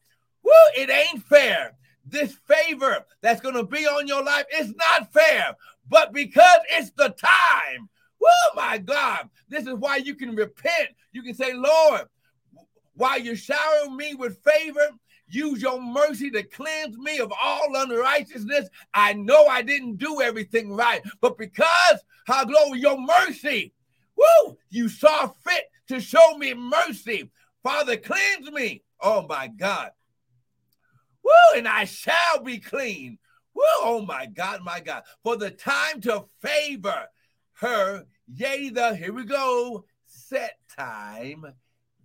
Woo, 0.43 0.51
it 0.77 0.89
ain't 0.89 1.25
fair. 1.25 1.75
This 2.05 2.37
favor 2.47 3.03
that's 3.19 3.41
going 3.41 3.55
to 3.55 3.65
be 3.65 3.85
on 3.85 4.07
your 4.07 4.23
life 4.23 4.45
is 4.57 4.73
not 4.75 5.11
fair, 5.11 5.55
but 5.89 6.13
because 6.13 6.59
it's 6.69 6.91
the 6.91 7.09
time. 7.09 7.89
Oh 8.23 8.51
my 8.55 8.77
God. 8.77 9.29
This 9.49 9.67
is 9.67 9.73
why 9.73 9.97
you 9.97 10.15
can 10.15 10.37
repent. 10.37 10.91
You 11.11 11.21
can 11.21 11.33
say, 11.35 11.51
Lord, 11.53 12.03
while 12.93 13.19
you're 13.19 13.35
showering 13.35 13.97
me 13.97 14.13
with 14.13 14.41
favor, 14.41 14.91
Use 15.27 15.61
your 15.61 15.81
mercy 15.81 16.29
to 16.31 16.43
cleanse 16.43 16.97
me 16.97 17.19
of 17.19 17.33
all 17.41 17.75
unrighteousness. 17.75 18.69
I 18.93 19.13
know 19.13 19.47
I 19.47 19.61
didn't 19.61 19.97
do 19.97 20.21
everything 20.21 20.71
right, 20.71 21.01
but 21.21 21.37
because, 21.37 21.99
how 22.27 22.45
glory, 22.45 22.79
your 22.79 22.99
mercy, 22.99 23.73
woo, 24.15 24.57
you 24.69 24.87
saw 24.87 25.27
fit 25.27 25.65
to 25.87 25.99
show 25.99 26.37
me 26.37 26.53
mercy. 26.53 27.31
Father, 27.63 27.97
cleanse 27.97 28.51
me. 28.51 28.83
Oh 29.01 29.25
my 29.27 29.47
God. 29.47 29.91
Woo, 31.23 31.57
and 31.57 31.67
I 31.67 31.85
shall 31.85 32.43
be 32.43 32.59
clean. 32.59 33.17
Woo, 33.55 33.63
oh 33.81 34.05
my 34.07 34.27
God, 34.27 34.61
my 34.63 34.79
God. 34.79 35.03
For 35.23 35.37
the 35.37 35.49
time 35.49 36.01
to 36.01 36.25
favor 36.41 37.05
her, 37.53 38.05
yea, 38.27 38.69
the, 38.69 38.95
here 38.95 39.13
we 39.13 39.23
go, 39.23 39.85
set 40.05 40.59
time 40.77 41.45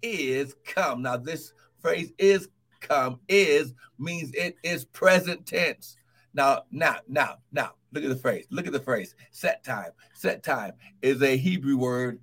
is 0.02 0.54
come. 0.64 1.02
Now, 1.02 1.18
this 1.18 1.52
phrase 1.80 2.12
is 2.18 2.48
come 2.80 3.20
is 3.28 3.74
means 3.98 4.32
it 4.34 4.56
is 4.62 4.84
present 4.84 5.46
tense. 5.46 5.96
Now, 6.32 6.62
now, 6.70 6.96
now, 7.08 7.36
now, 7.52 7.72
look 7.92 8.04
at 8.04 8.10
the 8.10 8.16
phrase. 8.16 8.46
Look 8.50 8.66
at 8.66 8.72
the 8.72 8.80
phrase. 8.80 9.14
Set 9.30 9.64
time. 9.64 9.90
Set 10.14 10.42
time 10.42 10.72
is 11.02 11.22
a 11.22 11.36
Hebrew 11.36 11.76
word, 11.76 12.20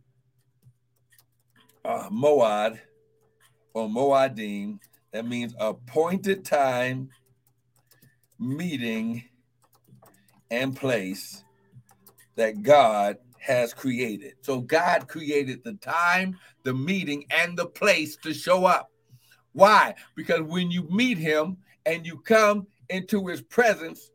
uh, 1.84 2.10
moad 2.10 2.80
or 3.74 3.88
moadim. 3.88 4.80
That 5.12 5.26
means 5.26 5.56
appointed 5.60 6.46
time, 6.46 7.10
meeting, 8.40 9.24
and 10.52 10.76
place 10.76 11.44
that 12.36 12.62
God 12.62 13.18
has 13.40 13.74
created. 13.74 14.34
So 14.42 14.62
God 14.62 15.08
created 15.08 15.64
the 15.64 15.74
time, 15.74 16.38
the 16.64 16.74
meeting, 16.74 17.26
and 17.30 17.58
the 17.58 17.66
place 17.66 18.18
to 18.18 18.34
show 18.34 18.66
up. 18.66 18.92
Why? 19.58 19.96
Because 20.16 20.42
when 20.44 20.70
you 20.70 20.84
meet 20.84 21.18
him 21.18 21.58
and 21.88 22.06
you 22.06 22.20
come 22.20 22.68
into 22.90 23.26
his 23.26 23.42
presence 23.42 24.12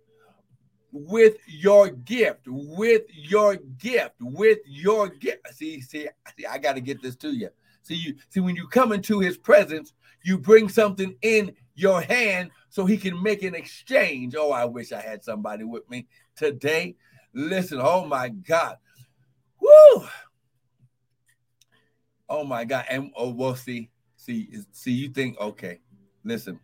with 0.93 1.35
your 1.49 1.91
gift, 1.91 2.43
with 2.47 3.03
your 3.13 3.57
gift, 3.57 4.15
with 4.21 4.61
your 4.65 5.09
gift. 5.09 5.53
See, 5.55 5.81
see, 5.81 6.07
see 6.39 6.47
I 6.47 6.59
got 6.59 6.75
to 6.75 6.81
get 6.81 7.03
this 7.03 7.17
to 7.17 7.31
you. 7.31 7.49
See, 7.83 7.97
you 7.97 8.15
see, 8.29 8.39
when 8.39 8.55
you 8.55 8.69
come 8.69 8.93
into 8.93 9.19
his 9.19 9.37
presence, 9.37 9.95
you 10.23 10.39
bring 10.39 10.69
something 10.69 11.17
in 11.23 11.57
your 11.75 12.01
hand 12.01 12.53
so 12.69 12.87
he 12.87 12.97
can 12.97 13.21
make 13.21 13.43
an 13.43 13.57
exchange. 13.57 14.37
Oh, 14.39 14.53
I 14.53 14.65
wish 14.65 14.93
I 14.93 15.01
had 15.01 15.25
somebody 15.25 15.65
with 15.65 15.91
me 15.91 16.07
today. 16.37 16.95
Listen, 17.35 17.81
oh 17.83 18.05
my 18.05 18.29
God. 18.29 18.77
Woo! 19.61 20.07
Oh 22.29 22.45
my 22.45 22.65
God. 22.65 22.85
And 22.89 23.11
oh, 23.17 23.31
we'll 23.31 23.57
see. 23.57 23.91
See, 24.25 24.49
see, 24.71 24.93
you 24.93 25.09
think, 25.09 25.37
okay, 25.41 25.81
listen. 26.23 26.61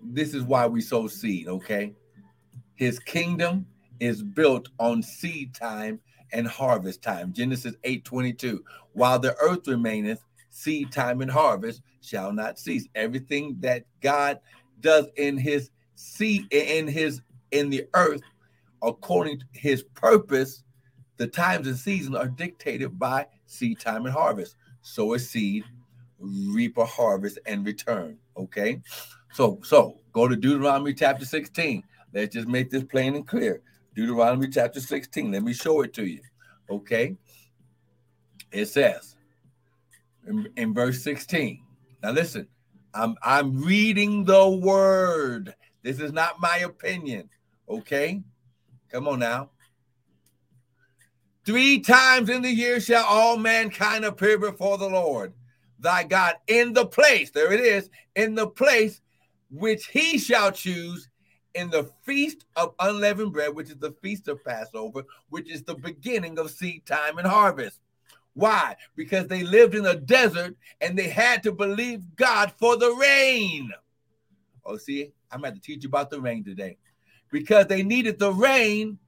This 0.00 0.32
is 0.32 0.44
why 0.44 0.68
we 0.68 0.80
sow 0.80 1.08
seed, 1.08 1.48
okay? 1.48 1.92
His 2.76 3.00
kingdom 3.00 3.66
is 3.98 4.22
built 4.22 4.68
on 4.78 5.02
seed 5.02 5.54
time 5.56 5.98
and 6.32 6.46
harvest 6.46 7.02
time. 7.02 7.32
Genesis 7.32 7.74
eight 7.82 8.04
twenty 8.04 8.32
two. 8.32 8.62
While 8.92 9.18
the 9.18 9.36
earth 9.38 9.66
remaineth, 9.66 10.22
seed 10.50 10.92
time 10.92 11.20
and 11.20 11.32
harvest 11.32 11.82
shall 12.00 12.32
not 12.32 12.56
cease. 12.56 12.86
Everything 12.94 13.56
that 13.58 13.86
God 14.00 14.38
does 14.78 15.08
in 15.16 15.36
his 15.36 15.70
seed 15.96 16.46
in 16.52 16.86
his 16.86 17.22
in 17.50 17.70
the 17.70 17.88
earth 17.94 18.22
according 18.84 19.40
to 19.40 19.46
his 19.50 19.82
purpose, 19.82 20.62
the 21.16 21.26
times 21.26 21.66
and 21.66 21.76
seasons 21.76 22.14
are 22.14 22.28
dictated 22.28 22.96
by 23.00 23.26
seed 23.46 23.80
time 23.80 24.06
and 24.06 24.14
harvest. 24.14 24.54
Sow 24.86 25.14
a 25.14 25.18
seed, 25.18 25.64
reap 26.20 26.78
a 26.78 26.84
harvest, 26.84 27.40
and 27.44 27.66
return. 27.66 28.16
Okay. 28.36 28.80
So 29.32 29.58
so 29.64 29.98
go 30.12 30.28
to 30.28 30.36
Deuteronomy 30.36 30.94
chapter 30.94 31.24
16. 31.24 31.82
Let's 32.14 32.32
just 32.32 32.46
make 32.46 32.70
this 32.70 32.84
plain 32.84 33.16
and 33.16 33.26
clear. 33.26 33.62
Deuteronomy 33.96 34.48
chapter 34.48 34.80
16. 34.80 35.32
Let 35.32 35.42
me 35.42 35.52
show 35.52 35.82
it 35.82 35.92
to 35.94 36.06
you. 36.06 36.20
Okay. 36.70 37.16
It 38.52 38.66
says 38.66 39.16
in, 40.24 40.48
in 40.56 40.72
verse 40.72 41.02
16. 41.02 41.64
Now 42.04 42.12
listen, 42.12 42.46
I'm 42.94 43.16
I'm 43.24 43.60
reading 43.60 44.24
the 44.24 44.48
word. 44.48 45.52
This 45.82 45.98
is 45.98 46.12
not 46.12 46.38
my 46.38 46.58
opinion. 46.58 47.28
Okay. 47.68 48.22
Come 48.92 49.08
on 49.08 49.18
now. 49.18 49.50
Three 51.46 51.78
times 51.78 52.28
in 52.28 52.42
the 52.42 52.50
year 52.50 52.80
shall 52.80 53.04
all 53.04 53.38
mankind 53.38 54.04
appear 54.04 54.36
before 54.36 54.78
the 54.78 54.88
Lord 54.88 55.32
thy 55.78 56.02
God 56.02 56.34
in 56.48 56.72
the 56.72 56.86
place, 56.86 57.30
there 57.30 57.52
it 57.52 57.60
is, 57.60 57.88
in 58.16 58.34
the 58.34 58.48
place 58.48 59.00
which 59.50 59.86
he 59.86 60.18
shall 60.18 60.50
choose 60.50 61.08
in 61.54 61.70
the 61.70 61.88
feast 62.02 62.44
of 62.56 62.74
unleavened 62.80 63.32
bread, 63.32 63.54
which 63.54 63.70
is 63.70 63.76
the 63.76 63.94
feast 64.02 64.26
of 64.26 64.44
Passover, 64.44 65.04
which 65.28 65.50
is 65.50 65.62
the 65.62 65.76
beginning 65.76 66.38
of 66.38 66.50
seed 66.50 66.84
time 66.84 67.18
and 67.18 67.26
harvest. 67.26 67.80
Why? 68.34 68.76
Because 68.96 69.28
they 69.28 69.42
lived 69.42 69.74
in 69.74 69.86
a 69.86 69.94
desert 69.94 70.56
and 70.80 70.98
they 70.98 71.08
had 71.08 71.42
to 71.44 71.52
believe 71.52 72.16
God 72.16 72.52
for 72.58 72.76
the 72.76 72.90
rain. 73.00 73.70
Oh, 74.64 74.76
see, 74.76 75.12
I'm 75.30 75.40
going 75.40 75.54
to 75.54 75.60
teach 75.60 75.84
you 75.84 75.88
about 75.88 76.10
the 76.10 76.20
rain 76.20 76.44
today. 76.44 76.76
Because 77.30 77.66
they 77.66 77.82
needed 77.82 78.18
the 78.18 78.32
rain 78.32 78.98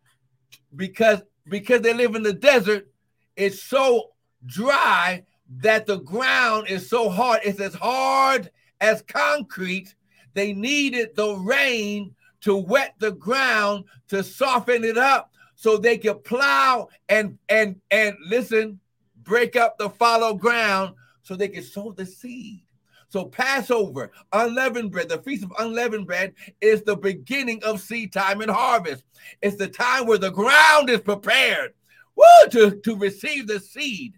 because 0.76 1.22
because 1.48 1.82
they 1.82 1.92
live 1.92 2.14
in 2.14 2.22
the 2.22 2.32
desert, 2.32 2.88
it's 3.36 3.62
so 3.62 4.10
dry 4.46 5.24
that 5.60 5.86
the 5.86 5.98
ground 5.98 6.68
is 6.68 6.88
so 6.88 7.08
hard. 7.08 7.40
It's 7.44 7.60
as 7.60 7.74
hard 7.74 8.50
as 8.80 9.02
concrete. 9.02 9.94
They 10.34 10.52
needed 10.52 11.16
the 11.16 11.34
rain 11.34 12.14
to 12.42 12.56
wet 12.56 12.94
the 12.98 13.12
ground 13.12 13.84
to 14.08 14.22
soften 14.22 14.84
it 14.84 14.98
up 14.98 15.32
so 15.54 15.76
they 15.76 15.98
could 15.98 16.22
plow 16.22 16.88
and 17.08 17.36
and 17.48 17.80
and 17.90 18.16
listen 18.26 18.78
break 19.16 19.56
up 19.56 19.76
the 19.76 19.90
fallow 19.90 20.34
ground 20.34 20.94
so 21.22 21.34
they 21.34 21.48
could 21.48 21.64
sow 21.64 21.92
the 21.92 22.06
seed 22.06 22.62
so 23.08 23.24
passover 23.24 24.10
unleavened 24.32 24.92
bread 24.92 25.08
the 25.08 25.22
feast 25.22 25.44
of 25.44 25.52
unleavened 25.58 26.06
bread 26.06 26.34
is 26.60 26.82
the 26.82 26.96
beginning 26.96 27.62
of 27.64 27.80
seed 27.80 28.12
time 28.12 28.40
and 28.40 28.50
harvest. 28.50 29.04
It's 29.42 29.56
the 29.56 29.68
time 29.68 30.06
where 30.06 30.18
the 30.18 30.30
ground 30.30 30.90
is 30.90 31.00
prepared 31.00 31.74
woo, 32.16 32.50
to, 32.50 32.80
to 32.84 32.96
receive 32.96 33.46
the 33.46 33.60
seed. 33.60 34.14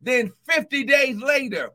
Then 0.00 0.32
50 0.44 0.84
days 0.84 1.16
later 1.20 1.70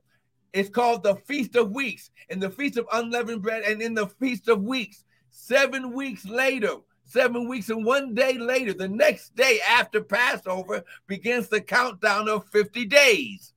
it's 0.53 0.69
called 0.69 1.03
the 1.03 1.15
feast 1.15 1.55
of 1.55 1.71
weeks. 1.71 2.09
In 2.29 2.39
the 2.39 2.49
feast 2.49 2.77
of 2.77 2.87
unleavened 2.91 3.41
bread 3.41 3.63
and 3.63 3.81
in 3.81 3.93
the 3.93 4.07
feast 4.07 4.47
of 4.47 4.63
weeks 4.63 5.03
Seven 5.39 5.93
weeks 5.93 6.25
later, 6.25 6.77
seven 7.05 7.47
weeks 7.47 7.69
and 7.69 7.85
one 7.85 8.15
day 8.15 8.37
later, 8.39 8.73
the 8.73 8.87
next 8.87 9.35
day 9.35 9.59
after 9.69 10.01
Passover 10.01 10.83
begins 11.05 11.47
the 11.47 11.61
countdown 11.61 12.27
of 12.27 12.49
50 12.49 12.85
days. 12.85 13.53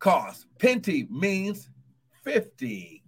Pentecost. 0.00 0.46
Pente 0.58 1.10
means 1.10 1.70
50. 2.24 3.02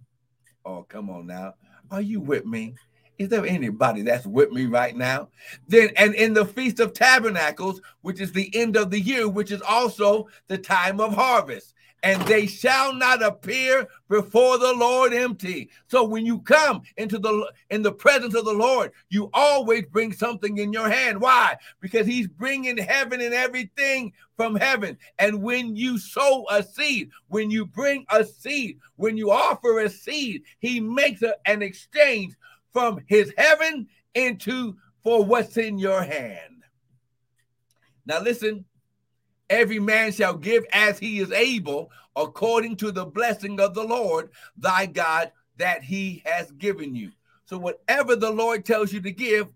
Oh, 0.65 0.83
come 0.83 1.09
on 1.09 1.27
now. 1.27 1.55
Are 1.89 2.01
you 2.01 2.19
with 2.19 2.45
me? 2.45 2.75
Is 3.17 3.29
there 3.29 3.45
anybody 3.45 4.01
that's 4.01 4.25
with 4.25 4.51
me 4.51 4.65
right 4.65 4.95
now? 4.95 5.29
Then, 5.67 5.89
and 5.95 6.15
in 6.15 6.33
the 6.33 6.45
Feast 6.45 6.79
of 6.79 6.93
Tabernacles, 6.93 7.81
which 8.01 8.19
is 8.19 8.31
the 8.31 8.49
end 8.55 8.77
of 8.77 8.89
the 8.89 8.99
year, 8.99 9.27
which 9.27 9.51
is 9.51 9.61
also 9.61 10.27
the 10.47 10.57
time 10.57 10.99
of 10.99 11.13
harvest 11.13 11.73
and 12.03 12.21
they 12.23 12.47
shall 12.47 12.93
not 12.93 13.21
appear 13.21 13.87
before 14.09 14.57
the 14.57 14.73
Lord 14.73 15.13
empty. 15.13 15.69
So 15.87 16.03
when 16.03 16.25
you 16.25 16.39
come 16.39 16.81
into 16.97 17.19
the 17.19 17.51
in 17.69 17.81
the 17.81 17.91
presence 17.91 18.33
of 18.33 18.45
the 18.45 18.53
Lord, 18.53 18.91
you 19.09 19.29
always 19.33 19.85
bring 19.85 20.11
something 20.11 20.57
in 20.57 20.73
your 20.73 20.89
hand. 20.89 21.21
Why? 21.21 21.57
Because 21.79 22.07
he's 22.07 22.27
bringing 22.27 22.77
heaven 22.77 23.21
and 23.21 23.33
everything 23.33 24.13
from 24.35 24.55
heaven. 24.55 24.97
And 25.19 25.43
when 25.43 25.75
you 25.75 25.99
sow 25.99 26.45
a 26.49 26.63
seed, 26.63 27.11
when 27.27 27.51
you 27.51 27.65
bring 27.65 28.05
a 28.09 28.25
seed, 28.25 28.79
when 28.95 29.15
you 29.17 29.29
offer 29.31 29.79
a 29.79 29.89
seed, 29.89 30.43
he 30.59 30.79
makes 30.79 31.21
a, 31.21 31.35
an 31.45 31.61
exchange 31.61 32.35
from 32.73 33.03
his 33.07 33.33
heaven 33.37 33.87
into 34.15 34.75
for 35.03 35.23
what's 35.23 35.57
in 35.57 35.77
your 35.77 36.01
hand. 36.01 36.63
Now 38.05 38.21
listen, 38.21 38.65
Every 39.51 39.79
man 39.79 40.13
shall 40.13 40.33
give 40.33 40.65
as 40.71 40.97
he 40.97 41.19
is 41.19 41.29
able, 41.33 41.91
according 42.15 42.77
to 42.77 42.89
the 42.89 43.05
blessing 43.05 43.59
of 43.59 43.73
the 43.73 43.83
Lord 43.83 44.31
thy 44.55 44.85
God 44.85 45.33
that 45.57 45.83
he 45.83 46.23
has 46.25 46.51
given 46.51 46.95
you. 46.95 47.11
So, 47.43 47.57
whatever 47.57 48.15
the 48.15 48.31
Lord 48.31 48.63
tells 48.63 48.93
you 48.93 49.01
to 49.01 49.11
give, 49.11 49.49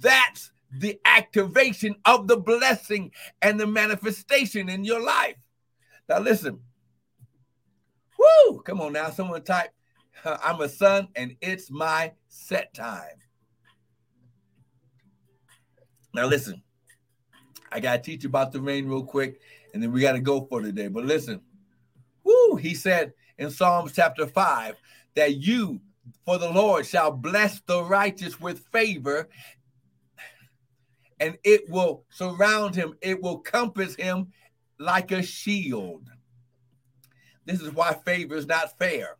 that's 0.00 0.52
the 0.70 1.00
activation 1.06 1.96
of 2.04 2.28
the 2.28 2.36
blessing 2.36 3.10
and 3.40 3.58
the 3.58 3.66
manifestation 3.66 4.68
in 4.68 4.84
your 4.84 5.02
life. 5.02 5.36
Now, 6.10 6.18
listen. 6.18 6.60
Woo! 8.18 8.60
Come 8.60 8.82
on 8.82 8.92
now. 8.92 9.08
Someone 9.08 9.44
type, 9.44 9.70
I'm 10.26 10.60
a 10.60 10.68
son 10.68 11.08
and 11.16 11.36
it's 11.40 11.70
my 11.70 12.12
set 12.28 12.74
time. 12.74 13.16
Now, 16.12 16.26
listen. 16.26 16.62
I 17.70 17.80
got 17.80 17.96
to 17.96 18.02
teach 18.02 18.22
you 18.22 18.28
about 18.28 18.52
the 18.52 18.60
rain 18.60 18.86
real 18.86 19.04
quick, 19.04 19.40
and 19.72 19.82
then 19.82 19.92
we 19.92 20.00
got 20.00 20.12
to 20.12 20.20
go 20.20 20.46
for 20.46 20.60
today. 20.60 20.88
But 20.88 21.04
listen, 21.04 21.40
whoo, 22.24 22.56
he 22.56 22.74
said 22.74 23.12
in 23.38 23.50
Psalms 23.50 23.92
chapter 23.94 24.26
5 24.26 24.76
that 25.14 25.36
you, 25.36 25.80
for 26.24 26.38
the 26.38 26.50
Lord, 26.50 26.86
shall 26.86 27.10
bless 27.10 27.60
the 27.60 27.82
righteous 27.82 28.40
with 28.40 28.66
favor, 28.72 29.28
and 31.20 31.36
it 31.44 31.68
will 31.68 32.04
surround 32.10 32.74
him, 32.74 32.94
it 33.02 33.20
will 33.20 33.38
compass 33.38 33.94
him 33.94 34.32
like 34.78 35.10
a 35.10 35.22
shield. 35.22 36.08
This 37.44 37.60
is 37.60 37.72
why 37.72 37.94
favor 38.04 38.36
is 38.36 38.46
not 38.46 38.78
fair 38.78 39.16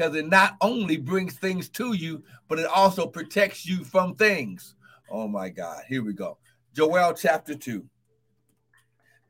because 0.00 0.14
it 0.14 0.28
not 0.28 0.56
only 0.60 0.96
brings 0.96 1.34
things 1.34 1.68
to 1.68 1.92
you, 1.92 2.22
but 2.48 2.58
it 2.58 2.66
also 2.66 3.06
protects 3.06 3.66
you 3.66 3.84
from 3.84 4.14
things. 4.14 4.74
Oh 5.10 5.28
my 5.28 5.48
God, 5.48 5.82
here 5.88 6.02
we 6.02 6.12
go. 6.12 6.38
Joel 6.74 7.14
chapter 7.14 7.54
2. 7.54 7.84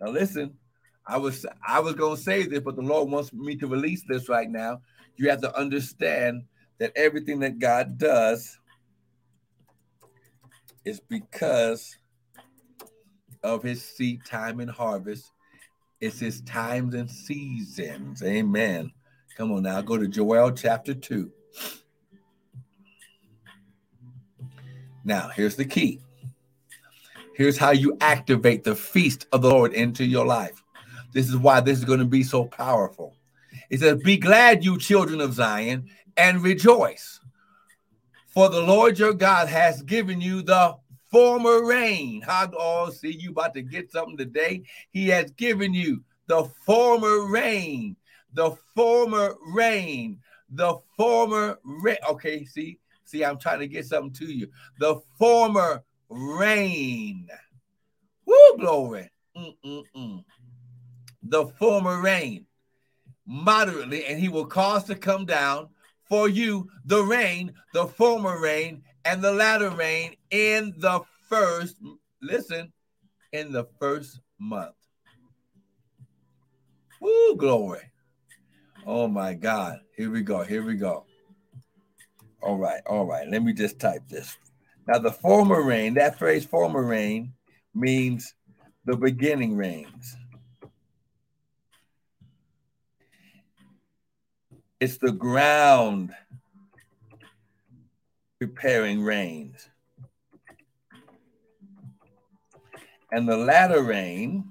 Now 0.01 0.09
listen, 0.11 0.55
I 1.07 1.17
was 1.17 1.47
I 1.67 1.81
was 1.81 1.95
going 1.95 2.17
to 2.17 2.23
say 2.23 2.45
this, 2.45 2.61
but 2.61 2.77
the 2.77 2.83
Lord 2.83 3.11
wants 3.11 3.33
me 3.33 3.57
to 3.57 3.67
release 3.67 4.05
this 4.09 4.29
right 4.29 4.51
now. 4.51 4.81
You 5.17 5.29
have 5.31 5.41
to 5.43 5.57
understand 5.57 6.45
that 6.79 6.93
everything 6.97 7.41
that 7.41 7.59
God 7.59 7.99
does 7.99 8.59
is 10.85 11.01
because 11.01 11.97
of 13.43 13.63
his 13.63 13.85
seed 13.85 14.25
time 14.25 14.61
and 14.61 14.71
harvest. 14.71 15.31
It's 16.01 16.19
his 16.19 16.41
times 16.43 16.95
and 16.95 17.11
seasons. 17.11 18.23
Amen. 18.23 18.93
Come 19.37 19.53
on 19.53 19.63
now, 19.63 19.81
go 19.83 19.97
to 19.97 20.09
Joel 20.09 20.53
chapter 20.53 20.95
2. 20.95 21.31
Now, 25.05 25.29
here's 25.29 25.57
the 25.57 25.65
key. 25.65 26.01
Here's 27.41 27.57
how 27.57 27.71
you 27.71 27.97
activate 28.03 28.65
the 28.65 28.77
feast 28.77 29.27
of 29.33 29.41
the 29.41 29.49
Lord 29.49 29.73
into 29.73 30.05
your 30.05 30.27
life. 30.27 30.63
This 31.15 31.27
is 31.27 31.39
why 31.39 31.61
this 31.61 31.79
is 31.79 31.87
going 31.87 32.01
to 32.01 32.05
be 32.05 32.23
so 32.23 32.45
powerful. 32.45 33.17
It 33.71 33.81
says, 33.81 34.03
Be 34.03 34.19
glad, 34.19 34.63
you 34.63 34.77
children 34.77 35.23
of 35.23 35.33
Zion, 35.33 35.89
and 36.19 36.43
rejoice. 36.43 37.19
For 38.29 38.51
the 38.51 38.61
Lord 38.61 38.99
your 38.99 39.15
God 39.15 39.49
has 39.49 39.81
given 39.81 40.21
you 40.21 40.43
the 40.43 40.77
former 41.11 41.65
rain. 41.65 42.21
How 42.21 42.51
oh 42.59 42.91
see 42.91 43.13
you 43.13 43.31
about 43.31 43.55
to 43.55 43.63
get 43.63 43.91
something 43.91 44.19
today? 44.19 44.65
He 44.91 45.09
has 45.09 45.31
given 45.31 45.73
you 45.73 46.05
the 46.27 46.45
former 46.67 47.25
rain, 47.25 47.97
the 48.35 48.51
former 48.77 49.35
rain, 49.47 50.19
the 50.51 50.75
former 50.95 51.59
rain. 51.65 51.97
Okay, 52.07 52.45
see, 52.45 52.79
see, 53.07 53.25
I'm 53.25 53.39
trying 53.39 53.61
to 53.61 53.67
get 53.67 53.87
something 53.87 54.13
to 54.27 54.31
you. 54.31 54.49
The 54.79 55.01
former 55.17 55.83
rain. 56.11 57.29
Woo, 58.27 58.57
glory. 58.59 59.11
Mm-mm-mm. 59.37 60.25
The 61.23 61.47
former 61.47 62.01
rain 62.01 62.47
moderately, 63.27 64.05
and 64.07 64.19
he 64.19 64.29
will 64.29 64.47
cause 64.47 64.85
to 64.85 64.95
come 64.95 65.25
down 65.25 65.69
for 66.05 66.29
you 66.29 66.69
the 66.85 67.03
rain, 67.03 67.53
the 67.73 67.87
former 67.87 68.41
rain, 68.41 68.83
and 69.05 69.23
the 69.23 69.33
latter 69.33 69.71
rain 69.71 70.15
in 70.31 70.75
the 70.79 71.01
first 71.29 71.77
listen, 72.21 72.73
in 73.33 73.53
the 73.53 73.65
first 73.79 74.21
month. 74.39 74.75
Woo, 77.01 77.37
glory. 77.37 77.81
Oh 78.87 79.07
my 79.09 79.35
God. 79.35 79.81
Here 79.97 80.11
we 80.11 80.23
go. 80.23 80.43
Here 80.43 80.65
we 80.65 80.75
go. 80.75 81.05
All 82.43 82.57
right. 82.57 82.81
All 82.87 83.07
right. 83.07 83.29
Let 83.29 83.43
me 83.43 83.53
just 83.53 83.79
type 83.79 84.03
this. 84.09 84.37
Now, 84.91 84.99
the 84.99 85.13
former 85.13 85.63
rain, 85.63 85.95
that 85.95 86.19
phrase 86.19 86.45
former 86.45 86.83
rain 86.83 87.33
means 87.73 88.35
the 88.85 88.97
beginning 88.97 89.57
rains. 89.57 90.17
It's 94.81 94.97
the 94.97 95.13
ground 95.13 96.11
preparing 98.41 99.05
rains. 99.05 99.69
And 103.13 103.29
the 103.29 103.37
latter 103.37 103.85
rain 103.85 104.51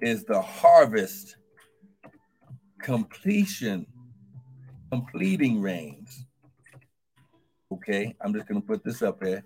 is 0.00 0.24
the 0.24 0.40
harvest 0.40 1.36
completion, 2.80 3.86
completing 4.90 5.60
rains. 5.60 6.21
Okay, 7.72 8.14
I'm 8.20 8.34
just 8.34 8.46
going 8.46 8.60
to 8.60 8.66
put 8.66 8.84
this 8.84 9.02
up 9.02 9.22
here. 9.22 9.42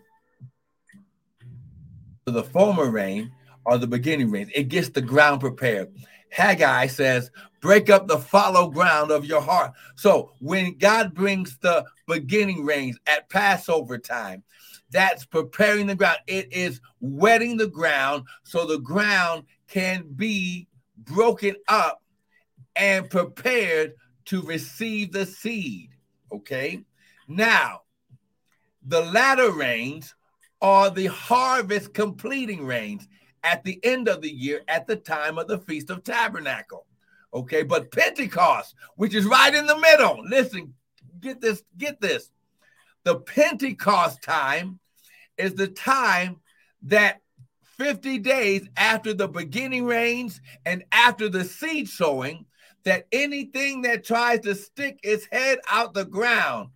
So 2.26 2.34
the 2.34 2.42
former 2.42 2.90
rain 2.90 3.30
or 3.64 3.78
the 3.78 3.86
beginning 3.86 4.30
rains, 4.30 4.50
it 4.54 4.64
gets 4.64 4.88
the 4.88 5.00
ground 5.00 5.40
prepared. 5.40 5.94
Haggai 6.30 6.88
says, 6.88 7.30
break 7.60 7.88
up 7.88 8.08
the 8.08 8.18
fallow 8.18 8.68
ground 8.68 9.12
of 9.12 9.24
your 9.24 9.40
heart. 9.40 9.72
So 9.94 10.32
when 10.40 10.76
God 10.76 11.14
brings 11.14 11.56
the 11.58 11.84
beginning 12.08 12.64
rains 12.64 12.98
at 13.06 13.30
Passover 13.30 13.96
time, 13.98 14.42
that's 14.90 15.24
preparing 15.24 15.86
the 15.86 15.94
ground. 15.94 16.18
It 16.26 16.52
is 16.52 16.80
wetting 17.00 17.56
the 17.56 17.68
ground 17.68 18.24
so 18.42 18.66
the 18.66 18.78
ground 18.78 19.44
can 19.68 20.04
be 20.16 20.66
broken 20.98 21.54
up 21.68 22.02
and 22.74 23.08
prepared 23.08 23.94
to 24.26 24.42
receive 24.42 25.12
the 25.12 25.26
seed. 25.26 25.90
Okay. 26.32 26.84
Now, 27.28 27.82
the 28.87 29.03
latter 29.03 29.51
rains 29.51 30.14
are 30.62 30.90
the 30.90 31.07
harvest 31.07 31.92
completing 31.92 32.64
rains 32.64 33.07
at 33.42 33.62
the 33.64 33.79
end 33.85 34.09
of 34.09 34.22
the 34.22 34.31
year 34.31 34.62
at 34.68 34.87
the 34.87 34.96
time 34.96 35.38
of 35.38 35.49
the 35.49 35.59
Feast 35.59 35.90
of 35.90 36.03
Tabernacle. 36.03 36.87
Okay, 37.35 37.62
but 37.62 37.92
Pentecost, 37.92 38.75
which 38.96 39.14
is 39.14 39.27
right 39.27 39.55
in 39.55 39.66
the 39.66 39.77
middle, 39.79 40.22
listen, 40.25 40.75
get 41.20 41.40
this, 41.40 41.62
get 41.77 42.01
this. 42.01 42.31
The 43.05 43.16
Pentecost 43.16 44.22
time 44.22 44.79
is 45.37 45.55
the 45.55 45.68
time 45.68 46.40
that 46.83 47.20
50 47.79 48.18
days 48.18 48.68
after 48.77 49.12
the 49.12 49.29
beginning 49.29 49.85
rains 49.85 50.40
and 50.64 50.85
after 50.92 51.29
the 51.29 51.44
seed 51.44 51.88
sowing, 51.88 52.46
that 52.85 53.07
anything 53.11 53.83
that 53.83 54.05
tries 54.05 54.40
to 54.40 54.55
stick 54.55 54.99
its 55.03 55.27
head 55.31 55.59
out 55.68 55.92
the 55.92 56.05
ground. 56.05 56.70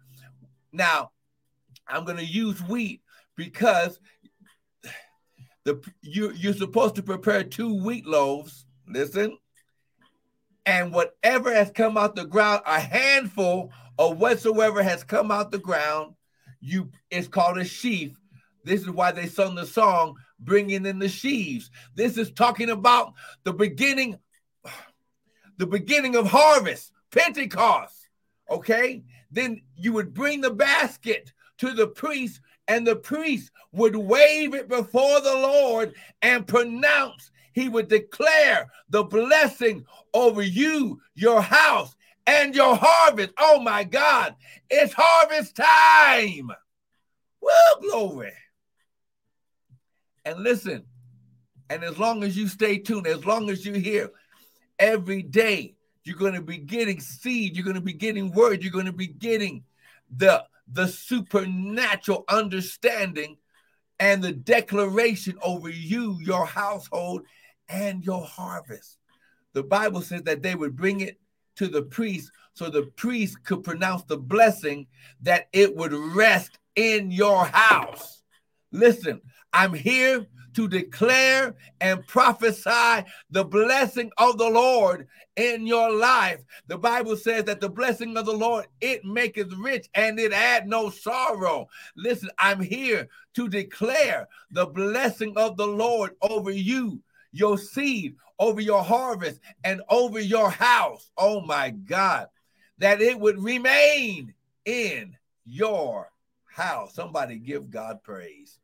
Now, 0.73 1.13
I'm 1.91 2.05
going 2.05 2.19
to 2.19 2.25
use 2.25 2.61
wheat 2.63 3.03
because 3.37 3.99
the 5.65 5.81
you 6.03 6.33
you're 6.33 6.55
supposed 6.55 6.95
to 6.97 7.03
prepare 7.03 7.45
two 7.45 7.83
wheat 7.83 8.07
loaves. 8.07 8.67
Listen, 8.87 9.37
and 10.67 10.93
whatever 10.93 11.53
has 11.55 11.71
come 11.71 11.97
out 11.97 12.17
the 12.17 12.25
ground, 12.25 12.63
a 12.67 12.81
handful 12.81 13.71
of 13.99 14.19
whatsoever 14.19 14.83
has 14.83 15.05
come 15.05 15.31
out 15.31 15.51
the 15.51 15.59
ground, 15.59 16.15
you 16.61 16.91
it's 17.11 17.29
called 17.29 17.59
a 17.59 17.65
sheaf. 17.65 18.17
This 18.65 18.83
is 18.83 18.91
why 18.91 19.13
they 19.13 19.27
sung 19.27 19.55
the 19.55 19.67
song 19.67 20.17
bringing 20.39 20.87
in 20.87 20.99
the 20.99 21.09
sheaves. 21.09 21.71
This 21.95 22.17
is 22.19 22.31
talking 22.31 22.71
about 22.71 23.15
the 23.45 23.53
beginning, 23.53 24.19
the 25.57 25.67
beginning 25.67 26.17
of 26.17 26.27
harvest, 26.27 26.93
Pentecost. 27.11 28.09
Okay, 28.51 29.05
then 29.31 29.63
you 29.77 29.93
would 29.93 30.13
bring 30.13 30.41
the 30.41 30.51
basket 30.51 31.33
to 31.61 31.73
the 31.73 31.87
priest 31.87 32.41
and 32.69 32.87
the 32.87 32.97
priest 32.97 33.51
would 33.73 33.97
wave 33.97 34.55
it 34.55 34.69
before 34.69 35.21
the 35.21 35.35
Lord 35.35 35.95
and 36.23 36.47
pronounce, 36.47 37.31
he 37.53 37.69
would 37.69 37.89
declare 37.89 38.71
the 38.91 39.05
blessing 39.05 39.85
over 40.15 40.43
you, 40.43 41.01
your 41.15 41.43
house, 41.43 41.95
and 42.27 42.55
your 42.55 42.77
harvest. 42.77 43.31
Oh 43.39 43.61
my 43.61 43.85
God, 43.85 44.37
it's 44.69 44.95
harvest 44.97 45.57
time. 45.57 46.51
Well, 47.41 47.81
glory. 47.81 48.33
And 50.25 50.41
listen, 50.41 50.85
and 51.69 51.83
as 51.83 51.99
long 51.99 52.23
as 52.23 52.37
you 52.37 52.47
stay 52.49 52.79
tuned, 52.79 53.07
as 53.07 53.25
long 53.25 53.51
as 53.51 53.65
you 53.65 53.75
hear 53.75 54.11
every 54.79 55.23
day, 55.23 55.75
you're 56.05 56.17
going 56.17 56.35
to 56.35 56.43
be 56.43 56.59
getting 56.59 57.01
seed, 57.01 57.57
you're 57.57 57.65
going 57.65 57.75
to 57.75 57.81
be 57.81 57.93
getting 57.93 58.33
word, 58.33 58.63
you're 58.63 58.73
going 58.73 58.87
to 58.87 58.93
be 58.93 59.07
getting 59.07 59.65
the 60.17 60.45
the 60.73 60.87
supernatural 60.87 62.25
understanding 62.29 63.37
and 63.99 64.23
the 64.23 64.33
declaration 64.33 65.37
over 65.43 65.69
you, 65.69 66.19
your 66.21 66.47
household, 66.47 67.23
and 67.69 68.05
your 68.05 68.25
harvest. 68.25 68.99
The 69.53 69.63
Bible 69.63 70.01
says 70.01 70.23
that 70.23 70.43
they 70.43 70.55
would 70.55 70.77
bring 70.77 71.01
it 71.01 71.19
to 71.57 71.69
the 71.69 71.83
priest 71.83 72.31
so 72.55 72.71
the 72.71 72.85
priest 72.97 73.43
could 73.45 73.63
pronounce 73.63 74.03
the 74.05 74.17
blessing 74.17 74.87
that 75.23 75.49
it 75.53 75.77
would 75.77 75.93
rest 75.93 76.59
in 76.77 77.11
your 77.11 77.45
house. 77.45 78.23
Listen, 78.73 79.21
I'm 79.53 79.75
here 79.75 80.27
to 80.55 80.69
declare 80.69 81.55
and 81.81 82.07
prophesy 82.07 83.05
the 83.31 83.45
blessing 83.45 84.11
of 84.19 84.39
the 84.39 84.49
Lord 84.49 85.09
in 85.37 85.67
your 85.67 85.91
life. 85.91 86.41
The 86.67 86.79
Bible 86.79 87.17
says 87.17 87.45
that 87.45 87.61
the 87.61 87.69
blessing 87.69 88.17
of 88.17 88.27
the 88.27 88.33
Lord 88.33 88.67
it 88.81 89.05
maketh 89.05 89.53
rich 89.55 89.89
and 89.95 90.19
it 90.19 90.33
add 90.33 90.69
no 90.69 90.91
sorrow. 90.91 91.69
Listen, 91.97 92.31
I'm 92.39 92.61
here 92.61 93.09
to 93.35 93.49
declare 93.49 94.29
the 94.51 94.67
blessing 94.67 95.35
of 95.37 95.57
the 95.57 95.67
Lord 95.67 96.17
over 96.23 96.51
you, 96.51 97.01
your 97.33 97.59
seed, 97.59 98.17
over 98.39 98.61
your 98.61 98.83
harvest, 98.83 99.41
and 99.65 99.83
over 99.89 100.21
your 100.21 100.51
house. 100.51 101.11
Oh 101.17 101.41
my 101.41 101.71
God, 101.71 102.29
that 102.79 103.01
it 103.01 103.19
would 103.19 103.43
remain 103.43 104.35
in 104.65 105.17
your 105.45 106.11
house. 106.47 106.95
Somebody 106.95 107.39
give 107.39 107.71
God 107.71 108.03
praise. 108.03 108.59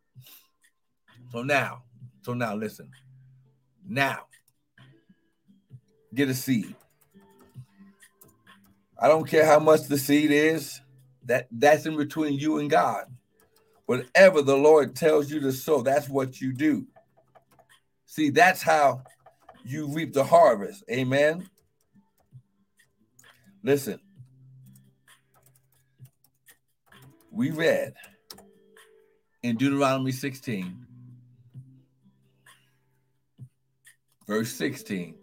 So 1.32 1.42
now, 1.42 1.82
so 2.22 2.34
now 2.34 2.54
listen. 2.54 2.90
Now, 3.86 4.20
get 6.14 6.28
a 6.28 6.34
seed. 6.34 6.74
I 8.98 9.08
don't 9.08 9.28
care 9.28 9.44
how 9.44 9.58
much 9.58 9.82
the 9.82 9.98
seed 9.98 10.30
is. 10.30 10.80
That 11.24 11.48
that's 11.50 11.86
in 11.86 11.96
between 11.96 12.34
you 12.34 12.58
and 12.58 12.70
God. 12.70 13.06
Whatever 13.86 14.42
the 14.42 14.56
Lord 14.56 14.94
tells 14.94 15.30
you 15.30 15.40
to 15.40 15.52
sow, 15.52 15.82
that's 15.82 16.08
what 16.08 16.40
you 16.40 16.52
do. 16.52 16.86
See, 18.06 18.30
that's 18.30 18.62
how 18.62 19.02
you 19.64 19.88
reap 19.88 20.12
the 20.12 20.24
harvest. 20.24 20.84
Amen. 20.90 21.48
Listen. 23.62 24.00
We 27.30 27.50
read 27.50 27.94
in 29.42 29.56
Deuteronomy 29.56 30.12
16 30.12 30.85
Verse 34.26 34.52
16. 34.54 35.14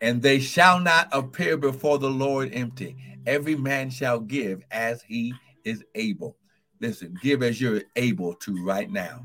And 0.00 0.22
they 0.22 0.38
shall 0.38 0.78
not 0.78 1.08
appear 1.12 1.56
before 1.56 1.98
the 1.98 2.10
Lord 2.10 2.50
empty. 2.52 2.96
Every 3.26 3.56
man 3.56 3.90
shall 3.90 4.20
give 4.20 4.62
as 4.70 5.02
he 5.02 5.34
is 5.64 5.84
able. 5.94 6.36
Listen, 6.80 7.18
give 7.22 7.42
as 7.42 7.60
you're 7.60 7.82
able 7.96 8.34
to 8.34 8.64
right 8.64 8.90
now. 8.90 9.24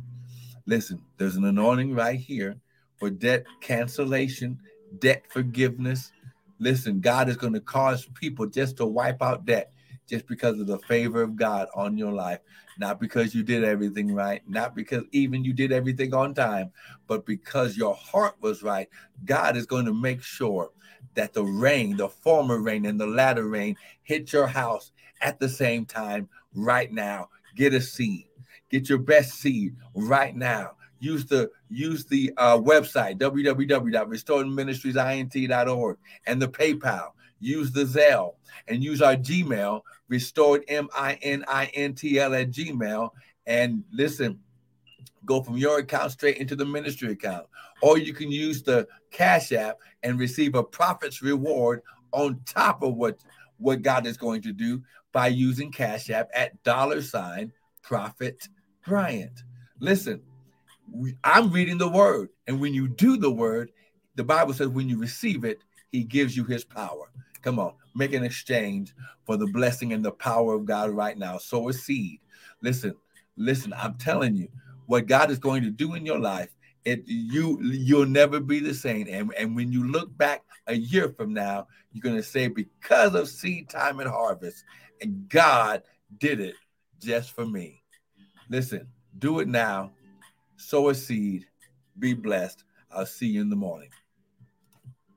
Listen, 0.66 1.02
there's 1.18 1.36
an 1.36 1.46
anointing 1.46 1.94
right 1.94 2.20
here 2.20 2.58
for 2.98 3.10
debt 3.10 3.46
cancellation, 3.62 4.60
debt 5.00 5.24
forgiveness. 5.30 6.12
Listen, 6.60 7.02
God 7.02 7.30
is 7.30 7.38
going 7.38 7.54
to 7.54 7.60
cause 7.60 8.08
people 8.14 8.48
just 8.48 8.78
to 8.78 8.86
wipe 8.86 9.22
out 9.22 9.46
debt 9.46 9.73
just 10.08 10.28
because 10.28 10.60
of 10.60 10.68
the 10.68 10.80
favor 10.80 11.22
of 11.22 11.36
God 11.36 11.68
on 11.76 11.98
your 11.98 12.12
life 12.12 12.40
not 12.78 13.00
because 13.00 13.34
you 13.36 13.44
did 13.44 13.64
everything 13.64 14.14
right, 14.14 14.42
not 14.48 14.76
because 14.76 15.04
even 15.12 15.44
you 15.44 15.54
did 15.54 15.72
everything 15.72 16.12
on 16.14 16.34
time, 16.34 16.72
but 17.08 17.26
because 17.26 17.78
your 17.78 17.96
heart 17.96 18.36
was 18.42 18.62
right. 18.64 18.90
God 19.26 19.56
is 19.58 19.66
going 19.66 19.86
to 19.86 19.94
make 19.94 20.24
sure 20.24 20.72
that 21.16 21.34
the 21.34 21.44
rain, 21.44 21.98
the 21.98 22.08
former 22.10 22.60
rain 22.60 22.86
and 22.86 23.00
the 23.00 23.08
latter 23.08 23.48
rain 23.48 23.76
hit 24.04 24.32
your 24.34 24.48
house 24.48 24.92
at 25.22 25.40
the 25.40 25.50
same 25.50 25.86
time 25.86 26.28
right 26.54 26.92
now. 26.92 27.30
Get 27.56 27.74
a 27.74 27.82
seed. 27.82 28.28
Get 28.70 28.90
your 28.90 29.00
best 29.00 29.36
seed 29.36 29.76
right 29.94 30.36
now. 30.36 30.72
Use 31.00 31.26
the 31.26 31.52
use 31.70 32.06
the 32.06 32.34
uh, 32.38 32.58
website 32.58 33.20
www.restoredministriesint.org 33.20 35.98
and 36.26 36.42
the 36.42 36.48
PayPal. 36.48 37.10
Use 37.44 37.72
the 37.72 37.84
Zelle 37.84 38.36
and 38.68 38.84
use 38.84 39.02
our 39.02 39.16
Gmail 39.16 39.82
restored 40.08 40.64
M-I-N-I-N-T-L 40.68 42.36
at 42.36 42.52
Gmail. 42.52 43.10
And 43.46 43.84
listen, 43.92 44.40
go 45.26 45.42
from 45.42 45.58
your 45.58 45.80
account 45.80 46.12
straight 46.12 46.38
into 46.38 46.56
the 46.56 46.66
ministry 46.66 47.12
account. 47.12 47.48
Or 47.82 47.98
you 47.98 48.14
can 48.14 48.32
use 48.32 48.64
the 48.64 48.88
Cash 49.12 49.52
App 49.52 49.80
and 50.04 50.20
receive 50.20 50.56
a 50.56 50.64
prophet's 50.64 51.22
reward 51.22 51.82
on 52.12 52.40
top 52.46 52.84
of 52.84 52.96
what, 52.96 53.20
what 53.58 53.82
God 53.82 54.06
is 54.06 54.18
going 54.18 54.42
to 54.44 54.54
do 54.54 54.82
by 55.12 55.28
using 55.28 55.72
Cash 55.72 56.10
App 56.10 56.30
at 56.34 56.62
dollar 56.64 57.02
sign 57.02 57.52
Prophet 57.82 58.48
Bryant. 58.86 59.44
Listen, 59.80 60.22
I'm 61.24 61.52
reading 61.52 61.78
the 61.78 61.90
word. 61.90 62.30
And 62.48 62.62
when 62.62 62.74
you 62.74 62.88
do 62.88 63.18
the 63.18 63.32
word, 63.32 63.72
the 64.16 64.24
Bible 64.24 64.54
says 64.54 64.68
when 64.68 64.88
you 64.88 65.00
receive 65.00 65.44
it, 65.44 65.60
he 65.92 66.04
gives 66.04 66.36
you 66.36 66.44
his 66.44 66.64
power. 66.64 67.12
Come 67.44 67.60
on, 67.60 67.74
make 67.94 68.14
an 68.14 68.24
exchange 68.24 68.96
for 69.26 69.38
the 69.38 69.48
blessing 69.48 69.94
and 69.94 70.04
the 70.04 70.12
power 70.12 70.56
of 70.56 70.66
God 70.66 70.90
right 70.90 71.18
now. 71.18 71.38
Sow 71.38 71.70
a 71.70 71.74
seed. 71.74 72.20
Listen, 72.62 72.96
listen, 73.36 73.74
I'm 73.78 73.96
telling 73.96 74.36
you 74.36 74.48
what 74.88 75.08
God 75.08 75.30
is 75.30 75.40
going 75.40 75.62
to 75.64 75.70
do 75.70 75.94
in 75.94 76.06
your 76.06 76.20
life. 76.20 76.50
It 76.86 77.04
you 77.06 77.62
you'll 77.62 78.06
never 78.06 78.40
be 78.40 78.60
the 78.60 78.74
same. 78.74 79.08
And, 79.10 79.34
and 79.38 79.56
when 79.56 79.72
you 79.72 79.88
look 79.88 80.18
back 80.18 80.44
a 80.68 80.74
year 80.74 81.10
from 81.10 81.34
now, 81.34 81.68
you're 81.92 82.02
going 82.02 82.16
to 82.16 82.24
say, 82.24 82.48
because 82.48 83.14
of 83.14 83.30
seed 83.30 83.70
time 83.70 84.00
and 84.00 84.10
harvest, 84.10 84.64
and 85.02 85.28
God 85.30 85.84
did 86.18 86.40
it 86.40 86.56
just 87.00 87.32
for 87.32 87.46
me. 87.46 87.84
Listen, 88.50 88.88
do 89.20 89.40
it 89.40 89.48
now. 89.48 89.92
Sow 90.58 90.90
a 90.90 90.96
seed. 90.96 91.46
Be 92.00 92.14
blessed. 92.14 92.64
I'll 92.92 93.06
see 93.06 93.28
you 93.28 93.42
in 93.42 93.50
the 93.50 93.56
morning. 93.56 93.90